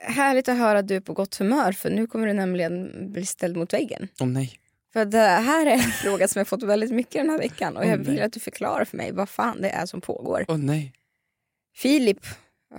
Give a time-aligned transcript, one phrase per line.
[0.00, 3.26] härligt att höra att du är på gott humör för nu kommer du nämligen bli
[3.26, 4.08] ställd mot väggen.
[4.20, 4.52] Åh nej.
[4.92, 7.82] För det här är en fråga som jag fått väldigt mycket den här veckan och
[7.82, 8.22] Åh, jag vill nej.
[8.22, 10.44] att du förklarar för mig vad fan det är som pågår.
[10.48, 10.92] Åh nej.
[11.76, 12.26] Filip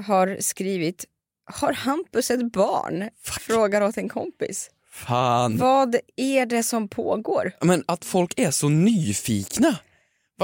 [0.05, 1.05] har skrivit
[1.45, 3.09] Har Hampus ett barn?
[3.23, 4.70] Frågar åt en kompis.
[4.91, 5.57] Fan.
[5.57, 7.51] Vad är det som pågår?
[7.62, 9.77] Men att folk är så nyfikna.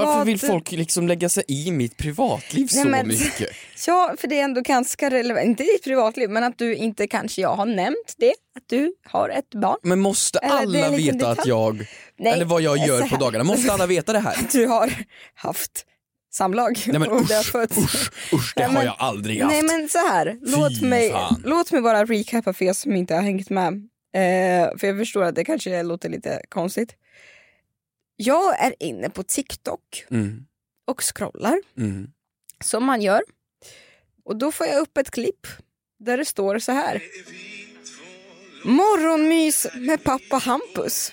[0.06, 3.48] Varför vill folk liksom lägga sig i mitt privatliv Nej, så men- mycket?
[3.86, 7.06] Ja, för det är ändå ganska relevant, inte i ditt privatliv, men att du inte
[7.06, 9.76] kanske jag har nämnt det, att du har ett barn.
[9.82, 11.86] Men måste Eller alla liten veta att jag,
[12.18, 13.44] Nej, eller vad jag gör på dagarna?
[13.44, 14.36] Måste alla veta det här?
[14.52, 14.92] Du har
[15.34, 15.84] haft
[16.32, 19.52] samlag Nej men usch, usch, usch, det Nej, har jag aldrig haft.
[19.52, 21.42] Nej men så här, låt mig, fan.
[21.46, 23.88] låt mig bara recapa för er som inte har hängt med.
[24.14, 26.94] Eh, för jag förstår att det kanske låter lite konstigt.
[28.20, 30.46] Jag är inne på TikTok Mm,
[30.86, 32.10] och scrollar mm.
[32.64, 33.22] som man gör.
[34.24, 35.46] Och då får jag upp ett klipp
[35.98, 37.02] där det står så här.
[38.64, 41.12] Morgonmys med pappa Hampus.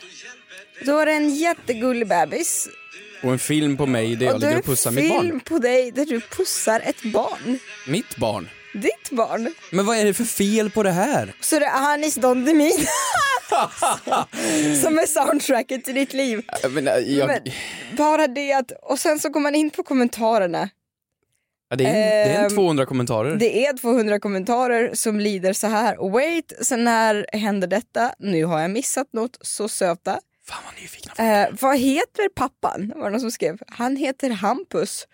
[0.85, 2.67] Då är det en jättegullig bebis.
[3.23, 5.39] Och en film på mig där jag ligger och pussar en mitt film barn.
[5.39, 7.59] på dig där du pussar ett barn.
[7.87, 8.49] Mitt barn.
[8.73, 9.53] Ditt barn.
[9.71, 11.33] Men vad är det för fel på det här?
[11.39, 12.73] Så det är Anis Don Demina
[14.83, 16.41] som är soundtracket till ditt liv.
[16.69, 17.41] Menar, jag, Men
[17.97, 20.69] bara det att, och sen så går man in på kommentarerna.
[21.69, 23.35] ja, det, är, det är en ehm, 200 kommentarer.
[23.35, 26.11] Det är 200 kommentarer som lider så här.
[26.11, 28.13] Wait, sen när händer detta?
[28.19, 29.37] Nu har jag missat något.
[29.41, 30.19] Så söta.
[30.47, 31.41] Fan vad nyfikna.
[31.43, 32.87] Eh, vad heter pappan?
[32.87, 33.59] Det var någon som skrev.
[33.67, 35.07] Han heter Hampus.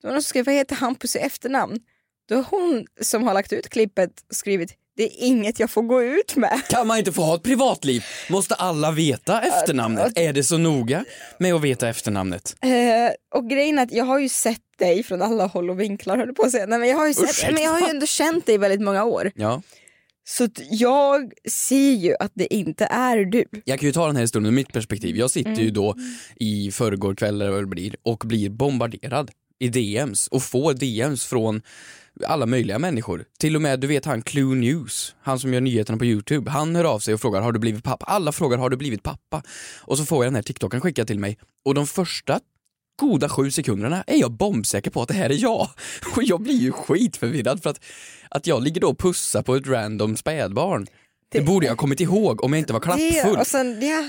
[0.00, 1.80] Det var någon som skrev, vad heter Hampus i efternamn?
[2.28, 6.02] Då har hon som har lagt ut klippet skrivit, det är inget jag får gå
[6.02, 6.60] ut med.
[6.70, 8.04] Kan man inte få ha ett privatliv?
[8.30, 10.12] Måste alla veta efternamnet?
[10.18, 11.04] Är det så noga
[11.38, 12.56] med att veta efternamnet?
[12.62, 12.70] Eh,
[13.38, 16.34] och grejen är att jag har ju sett dig från alla håll och vinklar höll
[16.34, 16.66] på att säga.
[16.66, 17.52] Nej, men jag, har ju sett, Ursäkta.
[17.54, 19.32] men jag har ju ändå känt dig i väldigt många år.
[19.34, 19.62] Ja.
[20.28, 23.44] Så jag ser ju att det inte är du.
[23.64, 25.16] Jag kan ju ta den här historien ur mitt perspektiv.
[25.16, 25.64] Jag sitter Mm.
[25.64, 25.94] ju då
[26.36, 29.30] i förrgår kväll eller vad det blir och blir bombarderad
[29.60, 31.62] i DMs och får DMs från
[32.26, 33.24] alla möjliga människor.
[33.38, 36.50] Till och med, du vet han Clue News, han som gör nyheterna på Youtube.
[36.50, 38.04] Han hör av sig och frågar har du blivit pappa?
[38.06, 39.42] Alla frågar har du blivit pappa?
[39.82, 42.40] Och så får jag den här TikToken skickad till mig och de första
[43.00, 45.68] goda sju sekunderna är jag bombsäker på att det här är jag.
[46.16, 47.80] Och jag blir ju skitförvirrad för att,
[48.30, 50.86] att jag ligger då och pussar på ett random spädbarn.
[51.32, 53.36] Det, Det- borde jag ha kommit ihåg om jag inte var Det, klappfull.
[53.40, 54.04] och, sen, ja,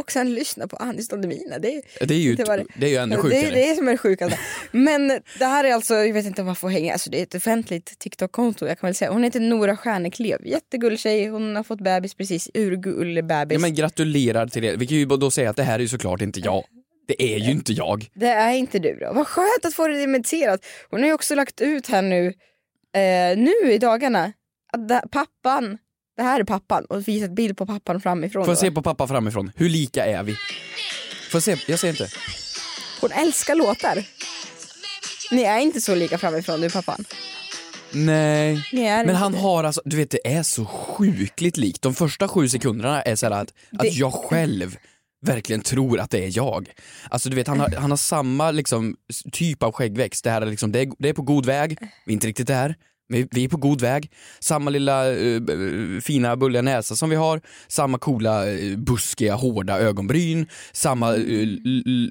[0.00, 1.58] och sen lyssna på Anis Don Demina.
[1.58, 2.64] Det, Det är ju, Det var det.
[2.76, 3.46] det är ju ännu det, sjukare.
[3.46, 4.38] är det som är det sjukaste.
[4.72, 7.22] Men det här är alltså, jag vet inte om man får hänga, alltså det är
[7.22, 8.66] ett offentligt TikTok-konto.
[8.66, 9.10] Jag kan väl säga.
[9.10, 11.26] Hon heter Nora Stjärneklev, jättegullig tjej.
[11.28, 13.54] Hon har fått bebis precis, urgullig bebis.
[13.56, 14.76] Ja, men gratulerar till er.
[14.76, 16.64] Vi kan ju då säga att det här är ju såklart inte jag.
[17.08, 18.06] Det är ju inte jag.
[18.14, 19.12] Det är inte du då.
[19.12, 20.60] Vad skönt att få det dementerat.
[20.90, 22.26] Hon har ju också lagt ut här nu,
[22.94, 24.32] eh, nu i dagarna,
[24.72, 25.78] att det, pappan,
[26.20, 28.44] det här är pappan och visat bild på pappan framifrån.
[28.44, 28.60] Får jag då.
[28.60, 29.52] se på pappa framifrån?
[29.56, 30.32] Hur lika är vi?
[31.30, 31.56] Får jag se?
[31.68, 32.08] Jag ser inte.
[33.00, 34.04] Hon älskar låtar.
[35.30, 37.04] Ni är inte så lika framifrån du pappan.
[37.92, 38.68] Nej.
[38.72, 39.38] Ni är Men inte han det.
[39.38, 41.82] har alltså, du vet det är så sjukligt likt.
[41.82, 44.76] De första sju sekunderna är så här att, Det- att jag själv
[45.22, 46.70] verkligen tror att det är jag.
[47.10, 50.24] Alltså du vet han har, han har samma liksom, s- typ av skäggväxt.
[50.24, 52.46] Det här är, liksom, det är, det är på god väg, vi är inte riktigt
[52.46, 52.74] där.
[53.10, 54.10] Vi, är på god väg.
[54.40, 57.40] Samma lilla eh, eh, fina bulliga näsa som vi har.
[57.68, 60.46] Samma coola uh, buskiga hårda ögonbryn.
[60.72, 61.60] Samma l-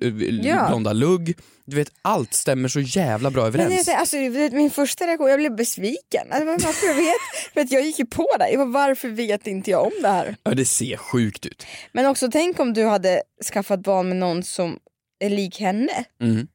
[0.01, 0.67] l- Ja.
[0.67, 1.33] blonda lugg.
[1.65, 3.85] Du vet allt stämmer så jävla bra Men överens.
[3.85, 4.15] det, alltså,
[4.51, 6.27] min första reaktion, jag blev besviken.
[6.31, 7.15] Alltså, varför jag vet,
[7.55, 10.35] vet, jag gick ju på bara, varför vet inte jag om det här?
[10.43, 11.65] Ja, det ser sjukt ut.
[11.91, 13.21] Men också tänk om du hade
[13.53, 14.77] skaffat barn med någon som
[15.19, 15.91] är lik henne.
[16.21, 16.47] Mm.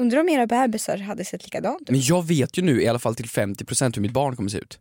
[0.00, 1.90] Undrar om era bebisar hade sett likadant ut.
[1.90, 4.58] Men jag vet ju nu i alla fall till 50% hur mitt barn kommer se
[4.58, 4.78] ut.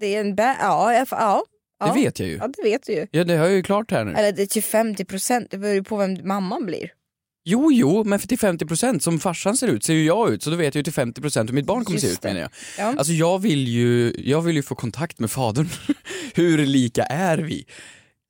[0.00, 1.44] Det är en bä- ja, jag- ja,
[1.80, 1.86] ja.
[1.86, 2.34] Det vet jag ju.
[2.36, 3.06] Ja, det vet du ju.
[3.10, 4.12] Ja, det har jag ju klart här nu.
[4.12, 6.90] Eller det är till 50 procent, det beror ju på vem mamman blir.
[7.44, 10.50] Jo, jo, men för till 50% som farsan ser ut ser ju jag ut, så
[10.50, 12.28] då vet jag ju till 50% hur mitt barn kommer se Just ut det.
[12.28, 12.50] menar jag.
[12.78, 12.94] Ja.
[12.98, 15.68] Alltså jag vill ju, jag vill ju få kontakt med fadern.
[16.34, 17.66] hur lika är vi?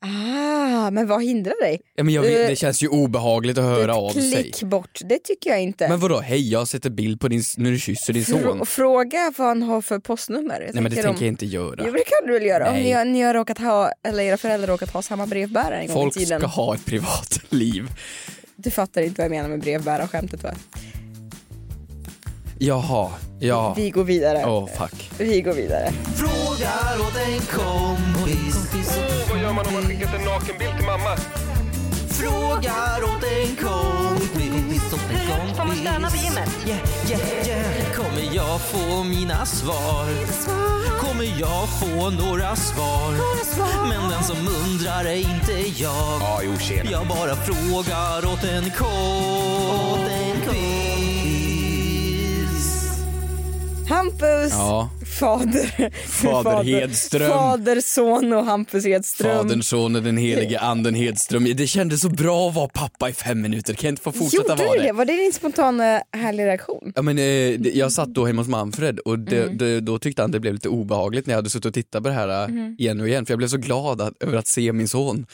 [0.04, 1.80] Ah, men vad hindrar dig?
[1.94, 4.32] Ja, men jag, vet- Eh, det känns ju obehagligt att höra av Ett sig.
[4.32, 5.88] klick bort, det tycker jag inte.
[5.88, 8.40] Men vadå, hej jag sätter bild på din, när du kysser din son.
[8.42, 10.54] Frå- fråga vad han har för postnummer.
[10.54, 11.84] Jag Nej men det tänker tänker om- jag inte göra.
[11.86, 12.84] Jo det kan du väl göra om Nej.
[12.84, 15.94] ni har, ni har råkat ha, eller era föräldrar råkat ha samma brevbärare en gång
[15.96, 16.40] Folk i tiden.
[16.40, 17.88] ska ha ett privatliv.
[18.56, 20.50] Du fattar inte vad jag menar med brevbärarskämtet va?
[22.58, 23.10] Jaha,
[23.40, 23.74] ja.
[23.76, 24.42] Vi går vidare.
[24.46, 25.10] Åh fuck.
[25.18, 25.90] Vi går vidare.
[26.16, 28.68] Frågar åt en kompis.
[29.30, 29.91] Vad gör man om man en
[30.42, 31.16] nakenbild till mamma?
[32.08, 34.82] Frågar åt en kompis.
[35.56, 36.48] Får man stöna på gymmet?
[36.66, 36.80] Yeah,
[37.10, 37.92] yeah, yeah.
[37.94, 40.06] Kommer jag få mina svar?
[41.00, 43.12] Kommer jag få några svar?
[43.88, 46.20] Men den som undrar är inte jag.
[46.20, 46.90] Ja, jo tjena.
[46.90, 50.12] Jag bara frågar åt en kompis.
[53.88, 54.88] Hampus Ja.
[55.12, 57.28] Fader, Fader Hedström.
[57.30, 59.36] Fader, son och Hampus Hedström.
[59.36, 61.44] Fadern, sonen, den helige anden Hedström.
[61.56, 63.74] Det kändes så bra att vara pappa i fem minuter.
[63.74, 64.82] Kan jag inte få fortsätta Gjorde vara det?
[64.86, 64.92] det?
[64.92, 66.92] Var det din spontana härliga reaktion?
[66.96, 67.24] Ja, men, eh,
[67.78, 69.58] jag satt då hemma hos Manfred och det, Mm.
[69.58, 72.08] det, då tyckte han det blev lite obehagligt när jag hade suttit och tittat på
[72.08, 72.74] det här eh, Mm-hmm.
[72.78, 75.26] igen och igen för jag blev så glad att, över att se min son.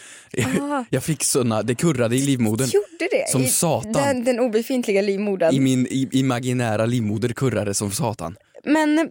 [0.61, 0.85] Ah.
[0.91, 2.69] Jag fick såna, det kurrade i livmodern.
[2.69, 3.31] Gjorde det?
[3.33, 3.93] Som I satan.
[3.93, 5.55] Den, den obefintliga livmodern.
[5.55, 8.37] I min i, imaginära livmoder kurrade som satan.
[8.65, 9.11] Men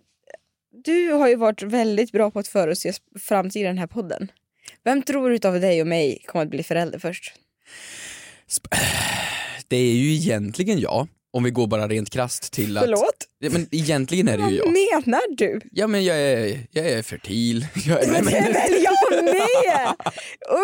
[0.84, 4.32] du har ju varit väldigt bra på att förutse framtiden i den här podden.
[4.84, 7.34] Vem tror du av dig och mig kommer att bli förälder först?
[9.70, 12.84] Det är ju egentligen jag, om vi går bara rent krasst till att...
[12.84, 13.28] Förlåt?
[13.40, 14.74] Ja, men egentligen är det ju Vad jag.
[15.08, 15.62] menar du?
[15.72, 17.68] Ja men jag är, jag är fertil.
[17.88, 19.96] Jag är, Men det är väl jag med!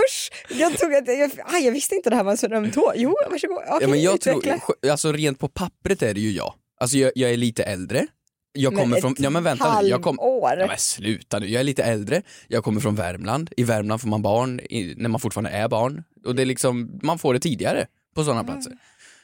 [0.05, 0.31] Usch!
[0.59, 2.93] Jag, tog att, jag, aj, jag visste inte det här var en sån öm tå.
[2.95, 3.57] Jo, varsågod.
[3.57, 4.59] Okej, ja, men jag utveckla.
[4.59, 6.53] tror, alltså rent på pappret är det ju jag.
[6.79, 8.07] Alltså jag, jag är lite äldre.
[8.53, 11.47] Jag Men kommer ett från, ja men vänta nu, jag kom, ja, men sluta nu,
[11.47, 15.09] jag är lite äldre, jag kommer från Värmland, i Värmland får man barn i, när
[15.09, 18.73] man fortfarande är barn och det är liksom, man får det tidigare på sådana platser.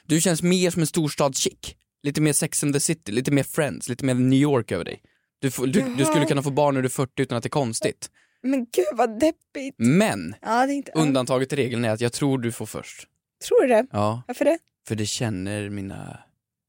[0.06, 3.88] Du känns mer som en storstadschick, lite mer Sex and the City, lite mer Friends,
[3.88, 5.02] lite mer New York över dig.
[5.38, 7.46] Du, får, du, du skulle kunna få barn när du är 40 utan att det
[7.46, 8.10] är konstigt.
[8.42, 9.74] Men gud vad deppigt.
[9.78, 10.92] Men Ja, inte...
[10.94, 13.06] undantaget till regeln är att jag tror du får först.
[13.48, 13.86] Tror du det?
[13.92, 14.58] Ja, Varför det?
[14.88, 16.18] för det känner mina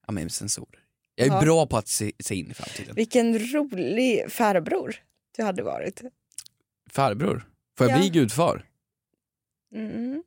[0.07, 0.80] ja, men sensorer.
[1.15, 1.41] Jag är Ja.
[1.41, 2.95] bra på att se, se in i framtiden.
[2.95, 4.95] Vilken rolig farbror
[5.37, 6.01] du hade varit.
[6.91, 7.47] Farbror,
[7.77, 7.99] får jag Ja.
[8.01, 8.65] bli gudfar?
[9.75, 10.23] Mm.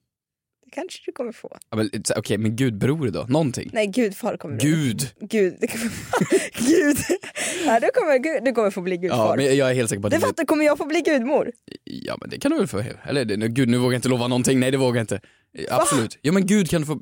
[0.65, 1.59] Det kanske du kommer få.
[1.71, 3.27] Ja, men, Okej, okay, men gudbror då?
[3.29, 3.71] Någonting?
[3.73, 4.67] Nej, gudfar kommer du.
[4.69, 5.01] Gud!
[5.21, 5.55] Gud.
[6.59, 6.97] Gud.
[7.67, 9.37] Ja, du, kommer, du kommer få bli Ja, gudfar.
[9.37, 11.53] men jag är helt säker på att det fattar, kommer jag få bli gudmor?
[11.85, 14.09] Ja men det kan du väl få, eller det- nu- gud nu vågar jag inte
[14.09, 15.21] lova någonting, nej det vågar jag inte.
[15.71, 16.19] Absolut.
[16.23, 17.01] Ja men gud kan du få,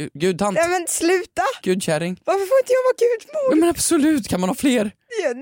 [0.00, 1.42] Gud- gudtant, Nej men sluta!
[1.62, 2.20] gudkärring.
[2.24, 3.60] Varför får inte jag vara gudmor?
[3.60, 4.90] Men absolut, kan man ha fler?
[5.22, 5.34] Ja,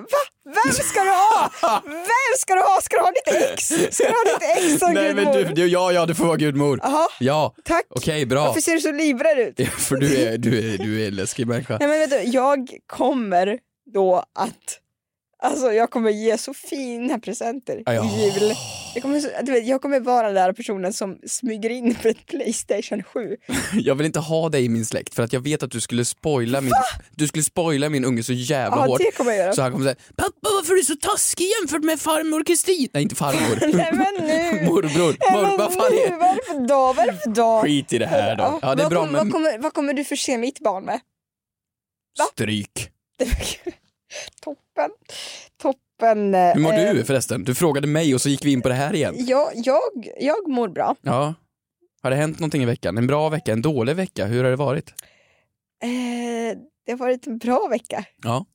[0.00, 0.18] Va?
[0.44, 1.50] Vem ska du ha?
[1.84, 2.80] Vem ska du ha?
[2.82, 3.64] Ska du ha ditt ex?
[3.96, 5.44] Ska du ha ditt ex som Nej men gudmor?
[5.48, 6.80] du, du, ja ja du får vara gudmor.
[6.82, 7.86] Jaha, Ja, tack.
[7.90, 8.44] okej bra.
[8.46, 9.68] Varför ser du så livrädd ut?
[9.68, 11.76] För du är, du är, du är en läskig människa.
[11.80, 13.58] Nej men vet du, jag kommer
[13.94, 14.78] då att
[15.42, 18.04] Alltså jag kommer ge så fina presenter Ja, ja.
[18.04, 18.52] i jul.
[18.94, 22.26] Jag kommer, du vet, jag kommer vara den där personen som smyger in för ett
[22.26, 23.36] Playstation 7.
[23.72, 26.04] Jag vill inte ha dig i min släkt för att jag vet att du skulle
[26.04, 26.72] spoila min,
[27.10, 28.98] du skulle spoila min unge så jävla Ja hårt.
[28.98, 29.52] det kommer jag göra.
[29.52, 32.88] Så han kommer säga Pappa varför är du så taskig jämfört med farmor Kristin?
[32.92, 33.58] Nej inte farmor.
[33.76, 34.64] Nej men nu!
[34.66, 35.16] Morbror.
[35.20, 36.94] Nej, Mor, vad fan är vad är det för dag?
[36.94, 37.62] Vad är det för dag?
[37.62, 38.58] Skit i det här då.
[38.62, 40.84] Ja det är vad, bra kommer, men vad, kommer, vad kommer du förse mitt barn
[40.84, 41.00] med?
[42.18, 42.24] va?
[42.32, 42.90] stryk.
[44.42, 44.90] Toppen.
[45.62, 46.34] Toppen.
[46.34, 47.44] Hur mår eh, du förresten?
[47.44, 49.14] Du frågade mig och så gick vi in på det här igen.
[49.18, 49.80] Jag, jag,
[50.20, 50.96] jag mår bra.
[51.02, 51.34] Ja.
[52.02, 52.98] Har det hänt någonting i veckan?
[52.98, 53.52] En bra vecka?
[53.52, 54.26] En dålig vecka?
[54.26, 54.90] Hur har det varit?
[55.82, 58.04] Eh, det har varit en bra vecka.
[58.22, 58.46] Ja.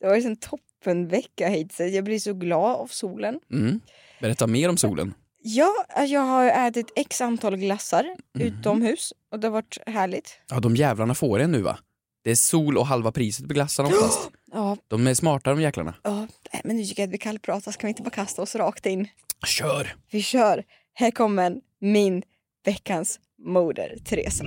[0.00, 1.94] Det har varit en toppenvecka hittills.
[1.94, 3.40] Jag blir så glad av solen.
[3.52, 3.80] Mm.
[4.20, 5.14] Berätta mer om solen.
[5.42, 5.74] Ja,
[6.06, 10.38] jag har ätit x antal glassar utomhus och det har varit härligt.
[10.50, 11.78] Ja de jävlarna får en nu va?
[12.22, 14.30] Det är sol och halva priset på glassarna oftast.
[14.52, 15.94] Ja, De är smarta de jäklarna.
[16.02, 18.54] ja nej, men nu tycker jag att vi kallpratar, ska vi inte bara kasta oss
[18.54, 19.08] rakt in?
[19.46, 19.94] Kör!
[20.10, 20.64] Vi kör!
[20.94, 22.22] Här kommer min
[22.64, 24.44] veckans moder, Teresa.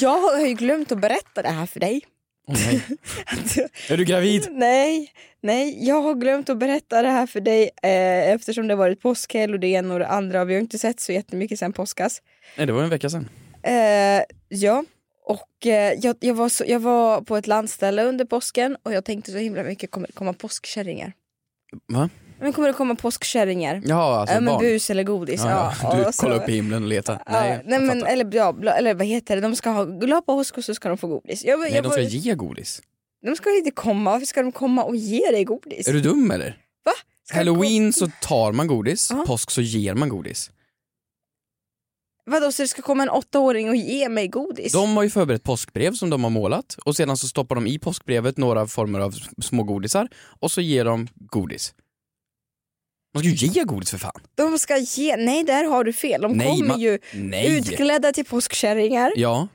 [0.00, 2.02] Jag har ju glömt att berätta det här för dig.
[2.48, 2.82] Åh nej.
[3.88, 4.48] Är du gravid?
[4.50, 8.78] Nej, nej, jag har glömt att berätta det här för dig eh, eftersom det har
[8.78, 10.44] varit påskhelg och det ena och det andra.
[10.44, 12.22] Vi har inte sett så jättemycket sen påskas.
[12.56, 13.28] Nej det var en vecka sedan.
[13.62, 14.84] Eh, ja,
[15.24, 19.04] och eh, jag, jag, var så, jag var på ett landställe under påsken och jag
[19.04, 21.12] tänkte så himla mycket, kommer det komma påskkärringar?
[21.86, 22.10] Va?
[22.40, 23.82] Men kommer det komma påskkärringar?
[23.86, 24.60] Ja alltså ja, men barn.
[24.62, 25.40] bus eller godis.
[25.44, 26.04] Ja, Ja.
[26.04, 27.22] Du kollar upp i himlen och letar.
[27.26, 30.26] Ja, Nej, nej, jag men, eller, ja, eller vad heter det, de ska ha glad
[30.26, 31.44] påsk och så ska de få godis.
[31.44, 32.82] Jag, Nej jag de ska ge godis.
[33.26, 35.88] De ska inte komma, varför ska de komma och ge dig godis?
[35.88, 36.56] Är du dum eller?
[36.84, 36.92] Va?
[37.24, 39.24] Ska Halloween så tar man godis, Ja.
[39.26, 40.50] påsk så ger man godis.
[42.30, 44.72] Vadå, så det ska komma en åttaåring och ge mig godis?
[44.72, 47.78] De har ju förberett påskbrev som de har målat och sedan så stoppar de i
[47.78, 50.08] påskbrevet några former av små godisar
[50.40, 51.74] och så ger de godis.
[53.24, 54.12] Man ska ju ge godis för fan.
[54.34, 56.20] De ska ge, nej där har du fel.
[56.20, 57.58] De Nej, kommer man- ju Nej!
[57.58, 59.48] utklädda till påskkärringar Ja,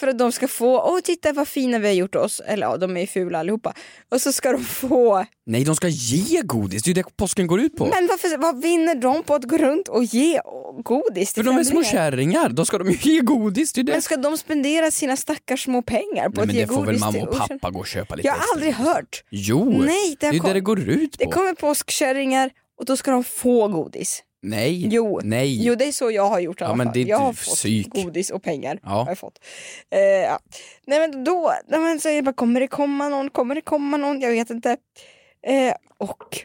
[0.00, 2.76] för att de ska få, åh titta vad fina vi har gjort oss, eller ja
[2.76, 3.74] de är ju fula allihopa.
[4.12, 7.46] Och så ska de få, nej de ska ge godis, det är ju det påsken
[7.46, 7.84] går ut på.
[7.86, 10.40] men varför, vad vinner de på att gå runt och ge
[10.84, 13.82] godis till För de är små kärringar, då ska de ju ge godis, det är
[13.82, 13.92] det.
[13.92, 16.74] Men ska de spendera sina stackars små pengar på Nej, att men ge det får
[16.76, 18.86] väl godis mamma till och pappa gå och köpa lite Jag har aldrig godis.
[18.94, 19.24] hört.
[19.30, 21.30] Jo, Nej, det är ju kom- det det går ut Det på.
[21.30, 24.22] kommer påskkärringar och då ska de få godis.
[24.42, 25.64] Nej, Jo, nej.
[25.66, 26.94] jo det är så jag har gjort i Ja, alla men fall.
[26.94, 27.88] det är jag har fått psyk.
[27.94, 28.78] godis och pengar.
[28.82, 28.88] Ja.
[28.88, 29.38] Har jag fått.
[29.90, 30.38] Eh, ja.
[30.86, 33.96] Nej men då, nej, men så jag bara, kommer det komma någon, kommer det komma
[33.96, 34.76] någon, jag vet inte.
[35.46, 36.38] Eh, och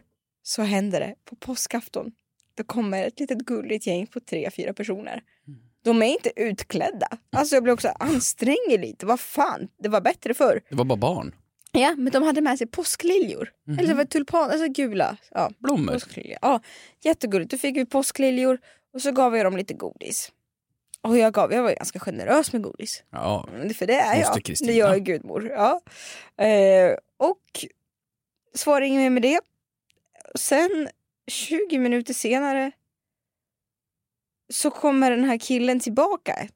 [0.43, 2.11] så händer det på påskafton.
[2.57, 5.21] Då kommer ett litet gulligt gäng på tre, fyra personer.
[5.83, 7.07] De är inte utklädda.
[7.35, 10.61] Alltså jag blir också ansträngd lite, vad fan, det var bättre förr.
[10.69, 11.35] Det var bara barn.
[11.71, 13.51] Ja, men de hade med sig påskliljor.
[13.79, 15.17] Eller det var tulpaner, alltså gula.
[15.31, 15.93] Ja, Blommor.
[15.93, 16.37] Påskliljor.
[16.41, 16.61] Ja,
[17.01, 17.51] jättegulligt.
[17.51, 18.59] Då fick vi påskliljor
[18.93, 20.31] och så gav jag dem lite godis.
[21.01, 23.03] Och jag, gav, jag var ganska generös med godis.
[23.11, 24.41] Ja, Mm, För det är jag.
[24.67, 25.49] Det jag gudmor.
[25.49, 25.81] Ja.
[26.45, 27.65] Eh, och
[28.55, 29.39] så var det inget mer med det.
[30.35, 30.87] Sen
[31.27, 32.71] 20 minuter senare
[34.53, 36.47] så kommer den här killen tillbaka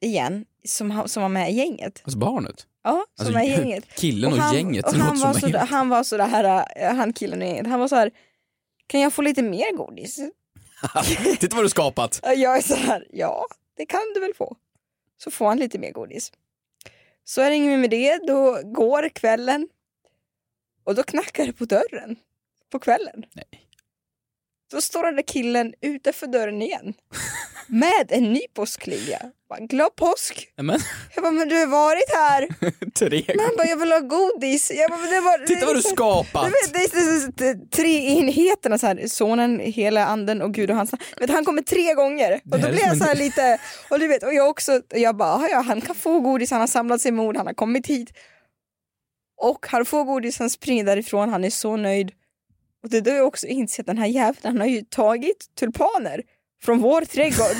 [0.00, 2.00] igen som, som var med i gänget.
[2.04, 2.66] alltså barnet.
[2.84, 3.84] Ja, som Alltså, i gänget.
[3.96, 4.86] Killen och, han, gänget.
[4.86, 7.88] Och han, var så han var så där, äh, han killen i gänget, han var
[7.88, 8.10] så här,
[8.86, 10.20] kan jag få lite mer godis?
[11.40, 12.20] Titta vad du skapat.
[12.22, 14.56] Och Jag är så här, ja det kan du väl få.
[15.18, 16.32] Så får han lite mer godis.
[17.24, 19.68] Så är det inget med det, då går kvällen
[20.84, 22.16] och då knackar det på dörren
[22.70, 23.24] på kvällen.
[23.34, 23.65] Nej.
[24.70, 26.94] Då står den där killen utanför dörren igen
[27.66, 29.20] med en ny påsklilja.
[29.48, 30.48] Bara, Glad påsk!
[30.56, 30.80] Men,
[31.14, 32.48] Jag bara, men du har varit här!
[32.94, 34.72] tre Men han bara, jag vill ha godis.
[34.74, 36.50] Jag bara, men det var, Titta vad du skapat.
[36.72, 36.78] Det
[37.48, 41.62] är tre enheterna så här, sonen, hela anden och Gud och hans vet, Han kommer
[41.62, 43.58] tre gånger och då blir jag så här lite,
[43.90, 46.50] och du vet, och jag också, och jag bara, "Ah, ja, han kan få godis,
[46.50, 48.10] han har samlat sig mod, han har kommit hit.
[49.42, 52.12] Och han får godis, han springer därifrån, han är så nöjd.
[52.86, 55.36] Och det är då jag också inser att den här jäveln, han har ju tagit
[55.58, 56.20] tulpaner
[56.64, 57.56] från vår trädgård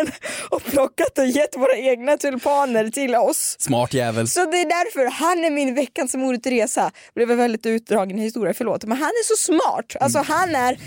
[0.50, 3.56] och plockat och gett våra egna tulpaner till oss.
[3.58, 4.28] Smart jävel.
[4.28, 6.84] Så det är därför han är min veckans Moder Teresa.
[6.84, 8.84] Det blev en väldigt utdragen historia, förlåt.
[8.84, 9.96] Men han är så smart.
[10.00, 10.28] Alltså Mm.
[10.30, 10.78] han är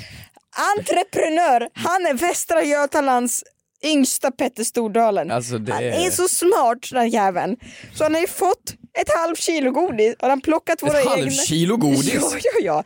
[0.77, 1.69] entreprenör.
[1.74, 3.43] Han är Västra Götalands
[3.84, 5.31] yngsta Petter Stordalen.
[5.31, 7.58] Alltså, det Han är- så smart den jäveln.
[7.96, 11.10] Så han har ju fått ett halvt kilo godis och han plockat våra Ett egna...
[11.10, 12.13] halvt kilo godis?
[12.13, 12.84] Ja, ja, ja.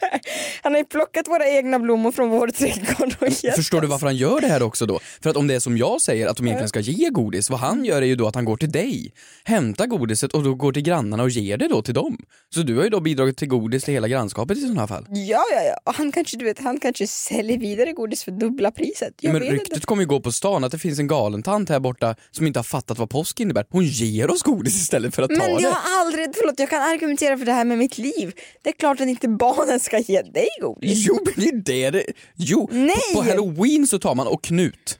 [0.62, 4.06] Han har ju plockat våra egna blommor från vår trädgård och gett Förstår du varför
[4.06, 5.00] han gör det här också då?
[5.22, 7.60] För att om det är som jag säger, att de egentligen ska ge godis, vad
[7.60, 9.12] han gör är ju då att han går till dig,
[9.44, 12.18] hämtar godiset och då går till grannarna och ger det då till dem.
[12.54, 15.06] Så du har ju då bidragit till godis till hela grannskapet i sådana här fall.
[15.08, 15.78] Ja, ja, ja.
[15.84, 19.14] Och han kanske, du vet, han kanske säljer vidare godis för dubbla priset.
[19.20, 19.54] Jag Men inte.
[19.54, 22.46] ryktet kommer ju gå på stan att det finns en galen tant här borta som
[22.46, 23.64] inte har fattat vad påsk innebär.
[23.70, 25.66] Hon ger oss godis istället för att ta Men jag det.
[25.68, 28.32] har aldrig, förlåt jag kan argumentera för det här med mitt liv.
[28.62, 31.06] Det är klart att inte barnen ska ge dig godis.
[31.06, 32.12] Jo men det är det det...
[32.36, 32.96] Jo, Nej!
[33.14, 34.98] På, på halloween så tar man och Knut.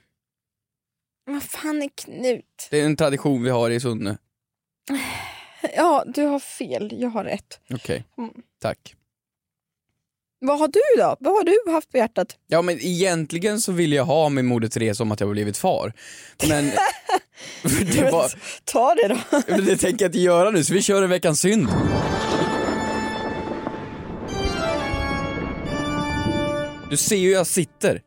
[1.26, 2.68] Vad fan är Knut?
[2.70, 4.18] Det är en tradition vi har i Sunne.
[5.76, 6.94] Ja, du har fel.
[7.00, 7.60] Jag har rätt.
[7.70, 8.30] Okej, Mm.
[8.62, 8.94] tack.
[10.38, 11.16] Vad har du då?
[11.20, 12.36] Vad har du haft på hjärtat?
[12.46, 15.56] Ja men egentligen så vill jag ha min Moder Teresa om att jag har blivit
[15.56, 15.92] far.
[16.48, 16.64] Men
[17.92, 18.32] det, var,
[18.64, 19.18] Ta det då.
[19.48, 21.68] men det tänker jag inte göra nu så vi kör en veckans synd.
[26.90, 28.02] Du ser ju hur jag sitter.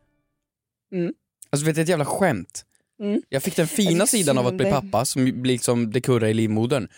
[0.92, 1.12] Mm.
[1.50, 2.64] Alltså vet du, ett jävla skämt.
[3.02, 3.22] Mm.
[3.28, 6.34] Jag fick den fina sidan av att bli pappa som blir liksom det kurrar i
[6.34, 6.88] livmodern.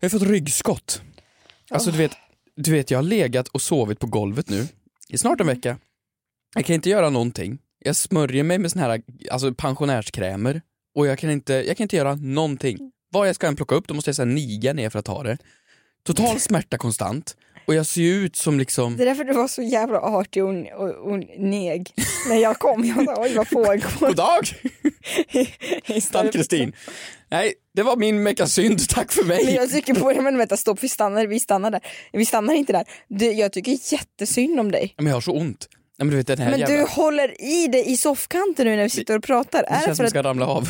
[0.00, 1.02] Jag har fått ryggskott.
[1.70, 2.12] Alltså du vet,
[2.56, 4.68] du vet jag har legat och sovit på golvet nu
[5.08, 5.56] i snart en Mm.
[5.56, 5.78] vecka.
[6.54, 7.58] Jag kan inte göra någonting.
[7.78, 10.62] Jag smörjer mig med såna här alltså pensionärskrämer
[10.94, 12.92] och jag kan inte, jag kan inte göra någonting.
[13.10, 15.22] Vad jag ska än plocka upp då måste jag så niga ner för att ta
[15.22, 15.38] det.
[16.02, 17.36] Total smärta konstant
[17.70, 20.44] och jag ser ju ut som liksom Det är därför du var så jävla artig
[20.44, 21.92] och, och, och neg
[22.28, 22.84] när jag kom.
[22.84, 24.00] Jag sa oj vad pågår.
[24.06, 24.46] God dag!
[26.12, 26.72] För- Kristin.
[27.30, 29.54] Nej, det var min veckans synd, tack för Men mig.
[29.54, 31.80] jag tycker på det, men vänta stopp, vi stannar, vi stannar där.
[32.12, 32.84] Vi stannar inte där.
[33.08, 34.94] Du, jag tycker jättesynd om dig.
[34.96, 35.68] Men jag har så ont.
[35.72, 36.76] Nej, men du vet den här Men jävla...
[36.76, 39.62] du håller i dig i soffkanten nu när vi sitter och pratar.
[39.62, 40.68] det Är det känns som att, ska ramla av.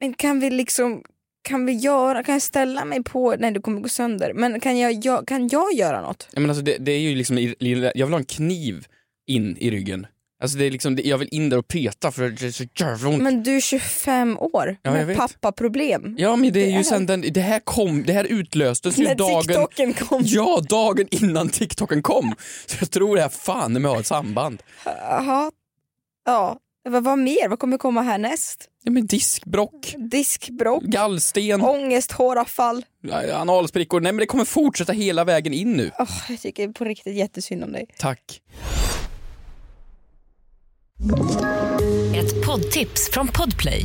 [0.00, 1.02] men kan vi liksom
[1.42, 4.78] kan vi göra, kan jag ställa mig på, nej det kommer gå sönder, men kan
[4.78, 6.28] jag, jag, kan jag göra något?
[6.32, 8.86] Ja, men alltså det, det är ju liksom, i- i- jag vill ha en kniv
[9.26, 10.06] in i ryggen.
[10.42, 12.64] Alltså det är liksom, det- jag vill in där och peta för det är så
[12.76, 13.22] jävla ont.
[13.22, 15.16] Men du är 25 år Ja, jag med vet.
[15.16, 16.14] pappaproblem.
[16.18, 19.14] Ja men det är ju sen den, det här kom, det här utlöstes ju När
[19.14, 20.22] dagen TikToken kom.
[20.24, 22.34] Ja, dagen innan TikToken kom.
[22.66, 24.62] Så jag tror det här fan med har ett samband.
[24.84, 25.50] Jaha.
[26.24, 26.58] Ja,
[26.88, 27.48] vad, vad mer?
[27.48, 28.68] Vad kommer komma härnäst?
[28.84, 32.84] Ja men diskbrock, Diskbråck, gallsten, ångest, håravfall.
[33.34, 34.00] analsprickor.
[34.00, 35.90] Nej men det kommer fortsätta hela vägen in nu.
[35.98, 37.86] Åh, jag tycker på riktigt jättesynd om dig.
[37.98, 38.40] Tack.
[42.16, 43.84] Ett poddtips från Podplay.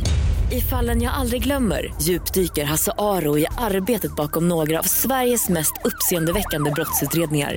[0.52, 5.72] I fallen jag aldrig glömmer djupdyker Hasse Aro i arbetet bakom några av Sveriges mest
[5.84, 7.56] uppseendeväckande brottsutredningar.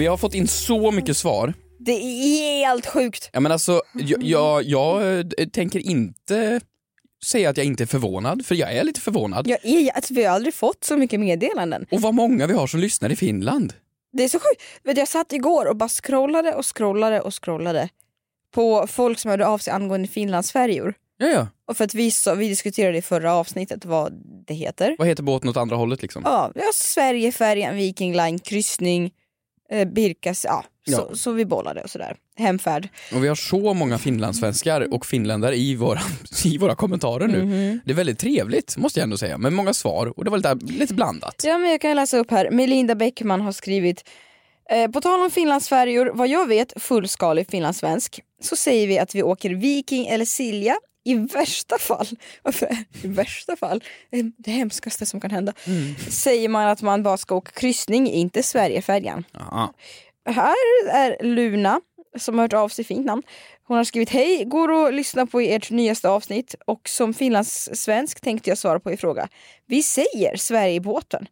[0.00, 1.54] Vi har fått in så mycket svar.
[1.78, 3.30] Det är helt sjukt.
[3.32, 6.60] Ja men alltså, jag, jag, jag eh, tänker inte
[7.24, 9.48] säga att jag inte är förvånad, för jag är lite förvånad.
[9.48, 11.86] Jag är, alltså, vi har aldrig fått så mycket meddelanden.
[11.90, 13.72] Och vad många vi har som lyssnar i Finland.
[14.12, 14.62] Det är så sjukt.
[14.82, 17.88] Vet du, Jag satt igår och bara scrollade och scrollade och scrollade
[18.54, 20.94] på folk som hörde av sig angående Finlandsfärjor.
[21.18, 21.46] Ja, ja.
[21.66, 24.12] Och för att vi, så, vi diskuterade i förra avsnittet vad
[24.46, 24.96] det heter.
[24.98, 26.22] Vad heter båten åt andra hållet liksom?
[26.24, 29.12] Ja, vi har Sverigefärjan, Viking Line, kryssning,
[29.72, 30.64] eh, Birkas, ja.
[30.88, 31.08] Så, Ja.
[31.14, 32.16] så vi bollade och sådär.
[32.36, 32.88] Hemfärd.
[33.14, 36.00] Och vi har så många finlandssvenskar och finländare i våra,
[36.44, 37.42] i våra kommentarer nu.
[37.44, 37.80] Mhm.
[37.84, 40.54] Det är väldigt trevligt måste jag ändå säga, med många svar och det var lite,
[40.78, 41.34] lite blandat.
[41.44, 42.50] Ja men jag kan läsa upp här.
[42.50, 44.04] Melinda Bäckman har skrivit
[44.70, 49.22] eh, På tal om Finlandsfärjor, vad jag vet fullskalig finlandssvensk, så säger vi att vi
[49.22, 50.76] åker Viking eller Silja
[51.10, 52.06] i värsta fall,
[53.02, 55.52] i värsta fall, eh, det hemskaste som kan hända,
[56.10, 59.24] säger man att man bara ska åka kryssning, inte Sverigefärjan.
[59.32, 59.74] Ja.
[60.24, 60.54] Här
[60.90, 61.80] är Luna
[62.18, 63.22] som har hört av sig, fint namn.
[63.62, 68.50] Hon har skrivit hej, går att lyssna på ert nyaste avsnitt och som finlandssvensk tänkte
[68.50, 69.28] jag svara på er fråga.
[69.66, 71.26] Vi säger Sverigebåten.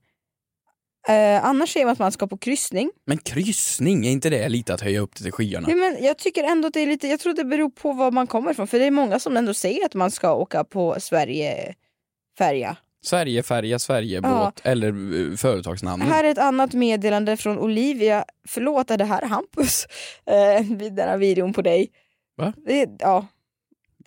[1.08, 2.90] Eh, annars säger man att man ska på kryssning.
[3.06, 5.66] Men kryssning, är inte det lite att höja upp det till skyarna?
[5.70, 8.10] Ja, men jag tycker ändå att det är lite, jag tror det beror på var
[8.10, 10.96] man kommer ifrån för det är många som ändå säger att man ska åka på
[11.00, 12.76] Sverigefärja.
[13.04, 14.70] Sverigefärja, Sverigebåt Ja.
[14.70, 16.02] eller uh, företagsnamn.
[16.02, 18.24] Här är ett annat meddelande från Olivia.
[18.48, 19.86] Förlåt, är det här Hampus?
[20.26, 21.88] Eh, den här videon på dig.
[22.36, 22.52] Va?
[22.66, 23.26] Det ja,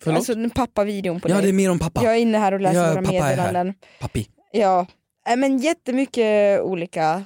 [0.00, 0.16] Förlåt?
[0.16, 1.42] alltså den pappa-videon på ja, dig.
[1.42, 2.04] det är mer om pappa.
[2.04, 3.00] Jag är inne här och läser Ja, här.
[3.00, 3.74] meddelanden.
[4.00, 4.26] Pappi.
[4.52, 4.86] Ja,
[5.28, 7.24] äh, men jättemycket olika,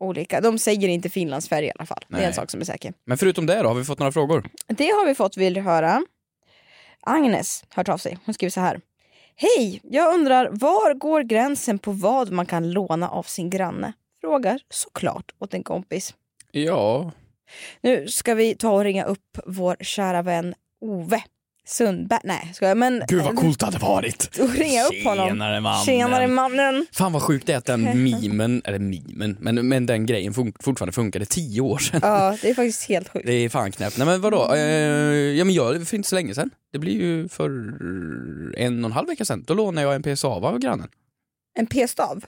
[0.00, 0.40] olika.
[0.40, 2.04] De säger inte Finlandsfärja i alla fall.
[2.08, 2.26] Det är Nej.
[2.26, 2.92] en sak som är säker.
[3.04, 4.48] Men förutom det då, har vi fått några frågor?
[4.66, 6.02] Det har vi fått, vill du höra.
[7.00, 8.18] Agnes hört av sig.
[8.24, 8.80] Hon skriver så här.
[9.36, 13.92] Hej, jag undrar var går gränsen på vad man kan låna av sin granne?
[14.20, 16.14] Frågar såklart åt en kompis.
[16.50, 17.10] Ja,
[17.80, 21.24] Nu ska vi ta och ringa upp vår kära vän Ove
[21.66, 22.20] Sundberg.
[22.24, 23.02] Nej, ska jag men...
[23.08, 24.38] gud vad coolt det hade varit.
[24.40, 25.28] Och ringa upp honom.
[25.28, 25.84] Tjenare mannen.
[25.84, 26.86] Tjenare mannen.
[26.92, 30.52] Fan vad sjukt det är att den mimen, eller mimen, men, men den grejen fun-
[30.60, 32.00] fortfarande funkade tio år sedan.
[32.02, 33.26] Ja, det är faktiskt helt sjukt.
[33.26, 33.98] Det är fan knäppt.
[33.98, 34.60] Nej men vadå, eh,
[35.38, 37.48] ja men jag, för inte så länge sedan, det blir ju för
[38.58, 40.88] en och en halv vecka sedan, då lånade jag en PSAV av grannen.
[41.58, 42.24] En p-stav?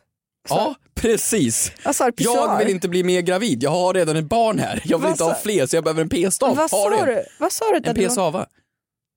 [0.49, 1.73] Ja, precis.
[1.93, 2.05] Sa du?
[2.05, 2.59] Jag Pissoar?
[2.59, 4.83] vill inte bli mer gravid, jag har redan ett barn här.
[4.85, 6.49] Jag vill Vad inte ha fler så jag behöver en p-stav.
[6.49, 7.25] Vad Har sa du?
[7.39, 7.91] Vad sa du?
[7.91, 8.47] En PSAVA.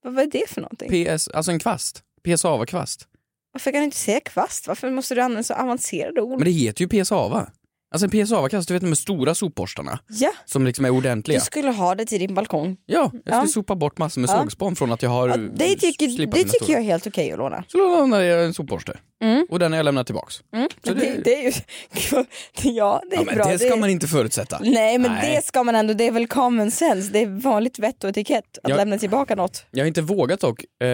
[0.03, 1.05] Vad är det för någonting?
[1.17, 2.03] PS, alltså en kvast.
[2.25, 3.07] PSAVA-kvast.
[3.53, 4.67] Varför kan du inte säga kvast?
[4.67, 6.39] Varför måste du använda så avancerade ord?
[6.39, 7.49] Men det heter ju PSAVA.
[7.91, 11.39] Alltså en PSAVA-kvast, du vet de stora sopborstarna Ja, som liksom är ordentliga.
[11.39, 12.77] du skulle ha det till din balkong.
[12.85, 13.47] Ja, jag skulle Ja.
[13.47, 14.41] sopa bort massor med Ja.
[14.41, 17.37] sågspån från att jag har Ja, det tycker, det tycker jag är helt okej att
[17.37, 17.63] låna.
[17.67, 18.97] Så då lånade jag en sopborste.
[19.23, 19.45] Mm.
[19.49, 20.43] Och den har jag lämnat tillbaks.
[20.53, 20.67] Mm.
[20.81, 21.51] Det, det- det, är ju...
[22.63, 23.45] Ja, det är Ja, men bra.
[23.45, 24.59] det ska man inte förutsätta.
[24.63, 25.35] Nej, men Nej.
[25.35, 25.93] det ska man ändå.
[25.93, 27.11] Det är väl common sense.
[27.13, 28.75] Det är vanligt vett och etikett att Ja.
[28.75, 29.65] lämna tillbaka något.
[29.71, 30.87] Jag har inte vågat dock, eh,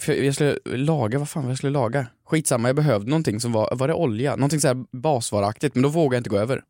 [0.00, 2.06] för jag skulle laga, vad fan vad jag skulle laga?
[2.26, 4.36] Skitsamma, jag behövde någonting som var, var det olja?
[4.36, 6.62] Någonting så här basvaraktigt, men då vågade jag inte gå över.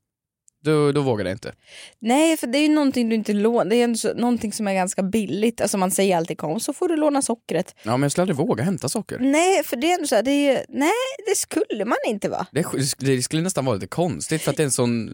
[0.65, 1.53] Då, då vågade jag inte.
[1.99, 3.65] Nej, för det är ju någonting du inte lånar.
[3.65, 5.61] Det är så, någonting som är ganska billigt.
[5.61, 7.75] Alltså man säger alltid kom så får du låna sockret.
[7.83, 9.19] Ja men jag skulle aldrig våga hämta socker.
[9.19, 10.91] Nej, för det är ändå så här, det är, nej
[11.29, 12.47] det skulle man inte va?
[12.51, 12.65] Det,
[12.99, 15.11] det skulle nästan vara lite konstigt för att det är en sån...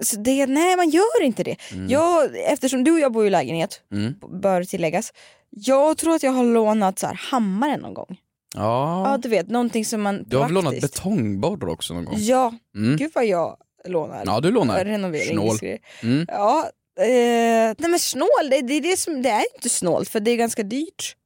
[0.00, 1.56] Så det, nej man gör inte det.
[1.88, 4.14] Jag, eftersom du och jag bor i lägenhet, Mm.
[4.40, 5.12] bör tilläggas.
[5.50, 8.16] Jag tror att jag har lånat så här hammaren någon gång.
[8.54, 9.10] Ja.
[9.10, 12.14] Ja, du vet, någonting som man Du har väl lånat betongborr också någon gång?
[12.18, 12.96] Ja, Mm.
[12.96, 14.22] gud vad jag lånar.
[14.26, 15.20] Ja, du lånar.
[15.30, 15.58] Snål.
[16.02, 16.24] Mm.
[16.28, 20.20] Ja, eh, nej men snål, det, det, är det, som, det är inte snålt för
[20.20, 21.16] det är ganska dyrt.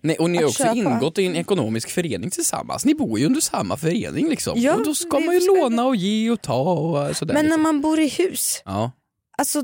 [0.00, 0.76] Nej, och ni har också köpa.
[0.76, 2.84] ingått i en ekonomisk förening tillsammans.
[2.84, 4.60] Ni bor ju under samma förening liksom.
[4.60, 7.34] Ja, och då ska man ju ska- låna och ge och ta och sådär.
[7.34, 7.62] Men när liksom.
[7.62, 8.90] man bor i hus, Ja.
[9.38, 9.62] alltså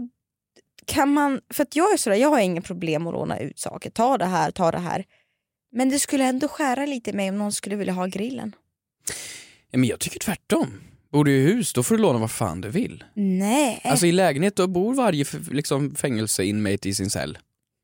[0.86, 3.90] kan man, för att jag är sådär, jag har inga problem att låna ut saker,
[3.90, 5.04] ta det här, ta det här.
[5.72, 8.54] Men det skulle ändå skära lite mig om någon skulle vilja ha grillen.
[9.70, 10.80] Ja, Men jag tycker tvärtom.
[11.14, 13.04] Bor du i hus, då får du låna vad fan du vill.
[13.14, 13.80] Nej.
[13.84, 17.38] Alltså i lägenhet, då bor varje liksom, fängelseinmate i sin cell.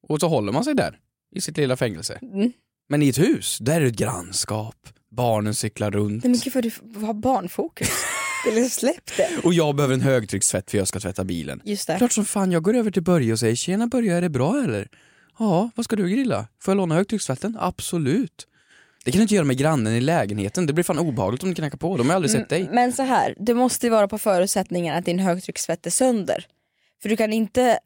[0.08, 0.98] Och så håller man sig där,
[1.34, 2.18] i sitt lilla fängelse.
[2.22, 2.52] Mm.
[2.88, 4.88] Men i ett hus, där är det ett grannskap.
[5.10, 6.24] Barnen cyklar runt.
[6.24, 7.88] Nej men gud vad du har barnfokus.
[8.44, 9.28] det liksom, släpp det.
[9.44, 11.62] Och jag behöver en högtryckstvätt för jag ska tvätta bilen.
[11.64, 11.98] Just det.
[11.98, 14.62] Klart som fan, jag går över till Börje och säger “Tjena Börje, är det bra
[14.64, 14.88] eller?”
[15.38, 16.48] “Ja, vad ska du grilla?
[16.62, 18.46] Får jag låna högtryckstvätten?” “Absolut.”
[19.04, 21.54] Det kan du inte göra med grannen i lägenheten, det blir fan obehagligt om du
[21.54, 22.68] knackar på, de har aldrig sett dig.
[22.72, 26.46] Men så här, det måste ju vara på förutsättningen att din högtryckstvätt är sönder.
[27.02, 27.78] För du kan inte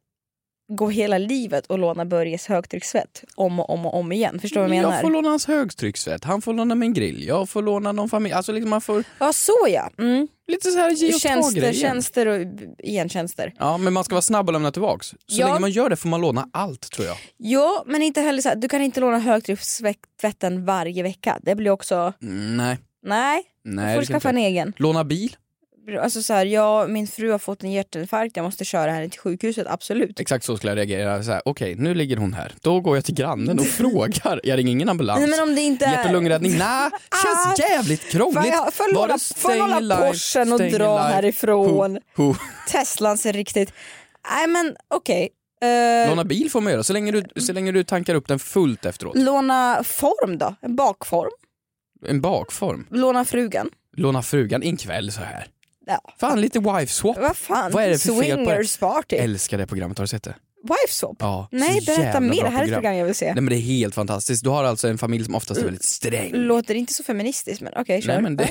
[0.69, 4.39] gå hela livet och låna Börjes högtryckstvätt om och om och om igen.
[4.41, 4.93] Förstår du vad jag menar?
[4.95, 8.33] Jag får låna hans högtryckstvätt, han får låna min grill, jag får låna någon familj,
[8.35, 9.91] alltså liksom man får Ja så ja.
[9.99, 10.29] Mm.
[10.49, 12.47] lite så här ge och Tjänster, tjänster och
[12.79, 13.53] igentjänster.
[13.59, 15.07] Ja, men man ska vara snabb och lämna tillbaks.
[15.07, 15.47] Så Ja.
[15.47, 17.17] länge man gör det får man låna allt tror jag.
[17.37, 21.39] Ja men inte heller så här, du kan inte låna högtryckstvätten varje vecka.
[21.43, 22.79] Det blir också, Mm, nej.
[23.03, 23.43] nej.
[23.65, 24.73] nej du får kan skaffa en egen.
[24.77, 25.37] Låna bil,
[26.03, 29.21] Alltså så här, ja, min fru har fått en hjärtinfarkt, jag måste köra henne till
[29.21, 30.21] sjukhuset, absolut.
[30.21, 31.23] exakt så skulle jag reagera.
[31.23, 32.53] Så här, Okej, nu ligger hon här.
[32.61, 34.41] Då går jag till grannen och frågar.
[34.45, 35.21] Jag ringer ingen ambulans.
[35.21, 35.93] Nej, men om det inte är...
[35.93, 36.59] Hjärt och lungräddning?
[36.59, 36.91] Nej,
[37.25, 37.63] känns Ah.
[37.71, 38.55] jävligt krångligt.
[38.73, 38.93] Får jag,
[39.45, 41.99] jag låna, jag Porschen och dra härifrån?
[42.17, 42.35] Ho, ho.
[42.69, 43.73] Teslan ser riktigt...
[44.31, 45.29] Nej men okej.
[45.63, 48.39] Eh, Låna bil får man göra så länge, du, så länge du tankar upp den
[48.39, 49.17] fullt efteråt.
[49.17, 50.55] låna form då?
[50.63, 51.31] En bakform?
[52.07, 52.87] En bakform.
[52.91, 53.71] Låna frugan?
[53.97, 55.47] Låna frugan en kväll så här.
[55.87, 56.15] Ja.
[56.21, 57.19] Fan lite wife swap.
[57.19, 57.73] Vad fan?
[57.73, 58.47] Vad är det för fel på det?
[58.47, 59.17] Swingers party?
[59.17, 60.35] Älskar det programmet, har du sett det?
[60.63, 61.17] Wife swap?
[61.19, 63.27] Ja, Nej berätta mer, det här är ett program jag vill se.
[63.27, 64.45] Nej men det är helt fantastiskt.
[64.45, 66.31] Du har alltså en familj som oftast är väldigt sträng.
[66.35, 68.13] Låter inte så feministiskt men okej kör.
[68.13, 68.51] Nej, men det,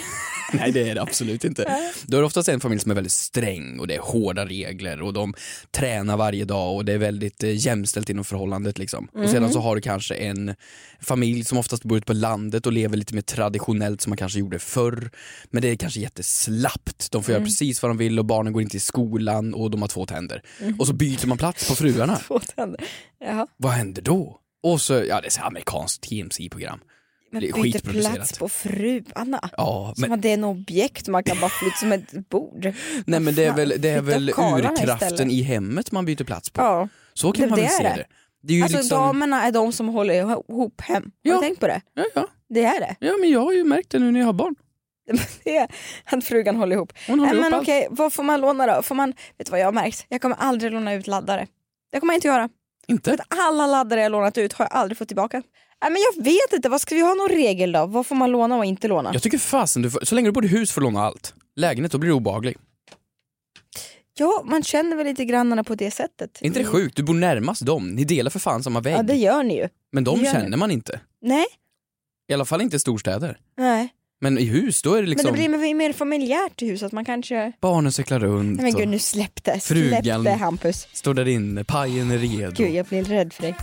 [0.60, 1.78] nej det är det absolut inte.
[2.08, 5.14] Du har oftast en familj som är väldigt sträng och det är hårda regler och
[5.14, 5.34] de
[5.72, 8.78] tränar varje dag och det är väldigt eh, jämställt inom förhållandet.
[8.78, 9.08] Liksom.
[9.14, 10.56] Och sedan så har du kanske en
[11.02, 14.40] familj som oftast bor ute på landet och lever lite mer traditionellt som man kanske
[14.40, 15.10] gjorde förr.
[15.52, 17.12] Men det är kanske jätteslappt.
[17.12, 17.42] De får Mm.
[17.42, 20.06] göra precis vad de vill och barnen går inte i skolan och de har två
[20.06, 20.42] tänder.
[20.62, 20.80] Mm.
[20.80, 22.16] Och så byter man plats på fruarna.
[22.28, 22.82] Två tänder.
[23.20, 23.48] Jaha.
[23.58, 24.40] Vad händer då?
[24.64, 26.80] Och så, ja det är så amerikanskt TMC-program.
[27.34, 29.50] Men Det är byter plats på fruarna?
[29.58, 32.74] Ja, Som men, att det är en objekt man kan bara flytta som ett bord.
[33.06, 35.32] nej men det är väl, det är väl urkraften istället.
[35.34, 36.62] i hemmet man byter plats på.
[36.62, 36.88] Ja.
[37.14, 37.90] Så kan Det- man väl se det.
[37.90, 38.06] det.
[38.44, 41.04] Det är ju Alltså liksom, damerna är de som håller ihop hem.
[41.04, 41.36] Har Ja.
[41.36, 41.82] du tänkt på det?
[41.94, 42.96] ja, ja, Det är det.
[43.00, 44.56] ja men jag har ju märkt det nu när jag har barn.
[45.44, 45.68] det är
[46.06, 46.94] att frugan håller ihop.
[47.08, 47.64] Hon håller Nej, ihop men allt.
[47.64, 48.82] okej, vad får man låna då?
[48.82, 50.06] Får man, vet du vad jag har märkt?
[50.10, 51.48] Jag kommer aldrig låna ut laddare.
[51.92, 52.50] Det kommer jag inte göra.
[52.88, 53.18] Inte?
[53.28, 55.42] Alla laddare jag lånat ut har jag aldrig fått tillbaka.
[55.84, 57.86] Nej, men jag vet inte, vad ska vi ha någon regel då?
[57.86, 59.10] Vad får man låna och inte låna?
[59.14, 61.34] Jag tycker fasen, du får, så länge du bor i hus får du låna allt.
[61.56, 62.58] Lägenhet, då blir det obehaglig.
[64.18, 66.38] Ja, man känner väl lite grannarna på det sättet.
[66.42, 66.96] Är inte det sjukt?
[66.98, 68.94] Du bor närmast dem, ni delar för fan samma vägg.
[68.98, 69.70] Ja, det gör ni ju.
[69.92, 71.00] Men de det gör känner man inte.
[71.22, 71.46] Nej,
[72.28, 73.38] I alla fall inte i storstäder.
[73.58, 73.90] nej.
[74.22, 76.92] Men i hus, då är det liksom Men det blir mer- mer familjärt i huset,
[76.92, 77.52] man kanske...
[77.62, 79.64] barnen cyklar runt Nej men gud och nu släpp det, släpp
[80.04, 80.24] Frugan.
[80.24, 80.88] det Hampus.
[80.94, 82.64] står där inne, pajen är redo.
[82.64, 83.56] Gud jag blir rädd för dig.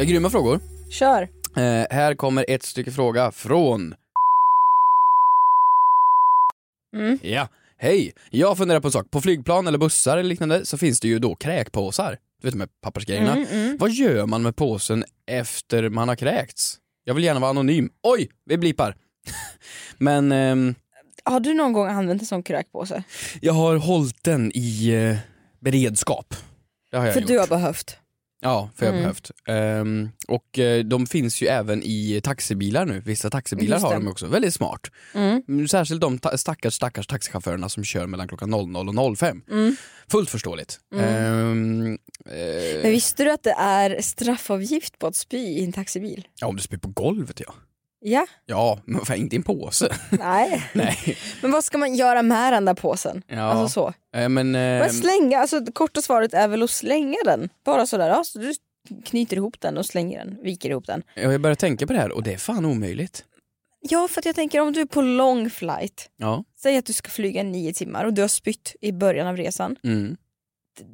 [0.00, 0.60] Jag har grymma frågor.
[0.90, 1.22] Kör.
[1.56, 3.94] Eh, här kommer ett stycke fråga från...
[6.96, 7.18] Mm.
[7.22, 8.12] Ja, hej!
[8.30, 9.10] Jag funderar på en sak.
[9.10, 12.16] På flygplan eller bussar eller liknande så finns det ju då kräkpåsar.
[12.40, 13.36] Du vet de här pappersgrejerna.
[13.36, 13.76] Mm, mm.
[13.78, 16.78] Vad gör man med påsen efter man har kräkts?
[17.04, 17.90] Jag vill gärna vara anonym.
[18.02, 18.96] Oj, vi blipar.
[19.98, 20.74] Men ehm,
[21.24, 23.02] Har du någon gång använt en sån kräkpåse?
[23.40, 25.16] jag har hållit den i eh,
[25.60, 26.34] beredskap.
[26.90, 27.28] Det har jag För gjort.
[27.28, 27.99] du har behövt.
[28.42, 29.02] Ja, för jag Mm.
[29.02, 29.30] behövt.
[29.46, 33.00] Ehm, och eh, de finns ju även i taxibilar nu.
[33.00, 34.26] Vissa taxibilar har de också.
[34.26, 34.80] Väldigt smart.
[35.14, 35.42] Mm.
[35.48, 39.42] Mm, Särskilt de ta- stackars, stackars taxichaufförerna som kör mellan klockan 00 och 05.
[39.50, 39.76] Mm.
[40.10, 40.78] Fullt förståeligt.
[40.94, 41.92] Ehm,
[42.26, 46.26] eh, Men visste du att det är straffavgift på att spy i en taxibil?
[46.40, 47.54] ja, om du spyr på golvet ja.
[48.02, 49.88] Ja, Ja, men fan, inte i en påse.
[50.10, 50.64] nej.
[50.72, 51.16] Nej.
[51.42, 53.22] Men vad ska man göra med den där påsen?
[53.26, 53.40] Ja.
[53.42, 54.18] Alltså så.
[54.18, 57.48] Eh, men, eh, Men slänga, alltså korta svaret är väl att slänga den.
[57.64, 58.54] Bara sådär, ja, så du
[59.04, 61.02] knyter ihop den och slänger den, viker ihop den.
[61.14, 63.24] jag börjar tänka på det här och det är fan omöjligt.
[63.82, 66.44] Ja, för att jag tänker om du är på lång flight, Ja.
[66.62, 69.76] säg att du ska flyga nio timmar och du har spytt i början av resan.
[69.84, 70.16] Mm.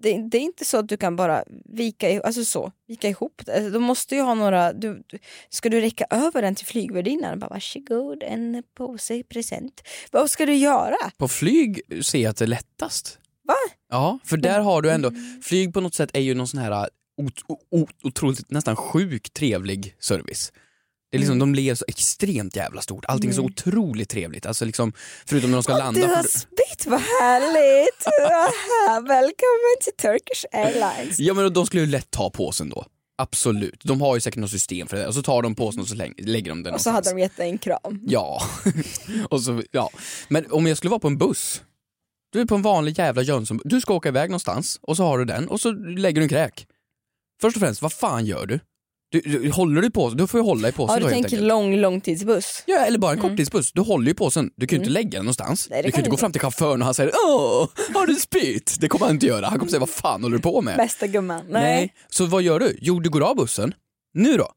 [0.01, 3.55] Det, det är inte så att du kan bara vika, alltså så, vika ihop det.
[3.55, 5.19] Alltså, Du måste ju ha några, du, du,
[5.49, 7.39] ska du räcka över den till flygvärdinnan?
[7.39, 9.83] Bara, Varsågod, en påse present.
[10.11, 10.97] Vad ska du göra?
[11.17, 13.19] På flyg ser jag att det är lättast.
[13.45, 13.55] Va?
[13.91, 16.89] Ja, för där har du ändå, flyg på något sätt är ju någon sån här
[17.17, 17.35] ot,
[18.03, 20.53] otroligt, nästan sjukt trevlig service.
[21.11, 24.47] Det är liksom, de ler så extremt jävla stort, allting är så otroligt trevligt.
[24.47, 24.93] Alltså liksom,
[25.27, 26.07] förutom när de ska Du landa.
[26.07, 28.07] har för- spytt, vad härligt!
[29.09, 31.19] Välkommen till Turkish Airlines.
[31.19, 32.87] Ja men de skulle ju lätt ta påsen då.
[33.19, 33.81] Absolut.
[33.85, 35.07] De har ju säkert något system för det.
[35.07, 37.37] Och så tar de påsen och så lägger de den Och så hade de gett
[37.37, 38.01] dig en kram.
[38.07, 38.43] Ja.
[39.31, 39.91] och så, ja.
[40.29, 41.63] Men om jag skulle vara på en buss.
[42.33, 43.61] Du är på en vanlig jävla Jönsson.
[43.65, 46.29] Du ska åka iväg någonstans och så har du den och så lägger du en
[46.29, 46.67] kräk.
[47.41, 48.61] Först och främst, vad fan gör du?
[49.11, 51.23] Du, du håller du på Du får ju hålla i påsen Ja, då du helt
[51.25, 51.49] tänker enkelt.
[51.49, 52.63] lång, långtidsbuss.
[52.67, 53.73] Ja, eller bara en korttidsbuss.
[53.73, 54.51] Du håller ju påsen.
[54.57, 55.67] Du kan ju inte lägga den någonstans.
[55.71, 56.21] Nej, det du kan kan ju inte du gå inte.
[56.21, 58.77] fram till chauffören och han säger Åh, har du spytt?
[58.81, 59.47] Det kommer han inte göra.
[59.47, 60.77] Han kommer säga vad fan håller du på med?
[60.77, 61.43] Bästa gumman.
[61.49, 61.95] Nej.
[62.09, 62.79] Så vad gör du?
[62.81, 63.75] Jo, du går av bussen.
[64.15, 64.49] Nu då?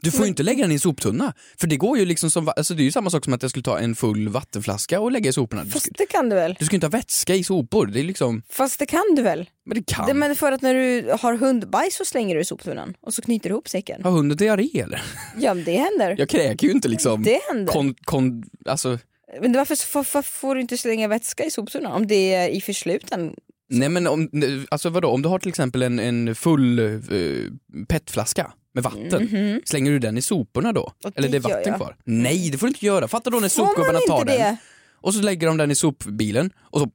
[0.00, 1.34] Du får ju inte lägga den i en soptunna.
[1.60, 3.50] För det går ju liksom som, alltså det är ju samma sak som att jag
[3.50, 5.64] skulle ta en full vattenflaska och lägga i soporna.
[5.64, 6.56] Fast det kan du väl?
[6.58, 7.86] du ska inte ha vätska i sopor.
[7.86, 9.50] Det är liksom, Fast det kan du väl?
[9.66, 10.06] men det kan.
[10.06, 13.22] Det, men för att när du har hundbajs så slänger du i soptunnan och så
[13.22, 14.02] knyter du ihop säcken.
[14.02, 15.02] Har hunden diarré eller?
[15.38, 16.14] Ja, men det händer.
[16.18, 17.22] Jag kräker ju inte liksom.
[17.22, 17.72] Det händer.
[17.72, 18.98] Kon, kon, alltså,
[19.40, 23.34] Men varför, varför får du inte slänga vätska i soptunnan om det är i försluten?
[23.70, 24.30] nej men om,
[24.70, 27.50] alltså vadå, om du har till exempel en, en full uh,
[27.88, 29.60] petflaska med vatten, Mhm.
[29.64, 30.80] slänger du den i soporna då?
[31.04, 31.96] Och Eller det det är vatten kvar?
[32.04, 33.08] Nej, det får du inte göra.
[33.08, 34.56] Fatta då när sopgubbarna tar inte den det?
[34.94, 36.90] och så lägger de den i sopbilen och så...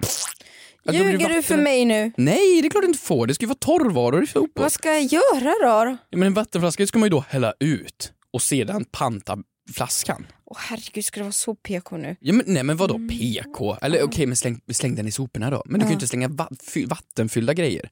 [0.86, 2.12] Det Ljuger du för mig nu?
[2.18, 3.28] Nej, det är klart du inte får.
[3.28, 4.62] Det ska ju vara torrvaror i sopor.
[4.62, 5.54] Vad ska jag göra
[5.86, 5.98] då?
[6.10, 9.38] Ja, men en vattenflaska ska man ju då hälla ut och sedan panta
[9.74, 10.26] flaskan.
[10.46, 12.16] Åh herregud, ska det vara så PK nu?
[12.20, 13.78] Ja, men, nej men vadå PK?
[13.82, 15.64] Eller okej, men släng, släng den i soporna då.
[15.66, 17.90] Men du kan ju inte slänga va fy, vattenfyllda grejer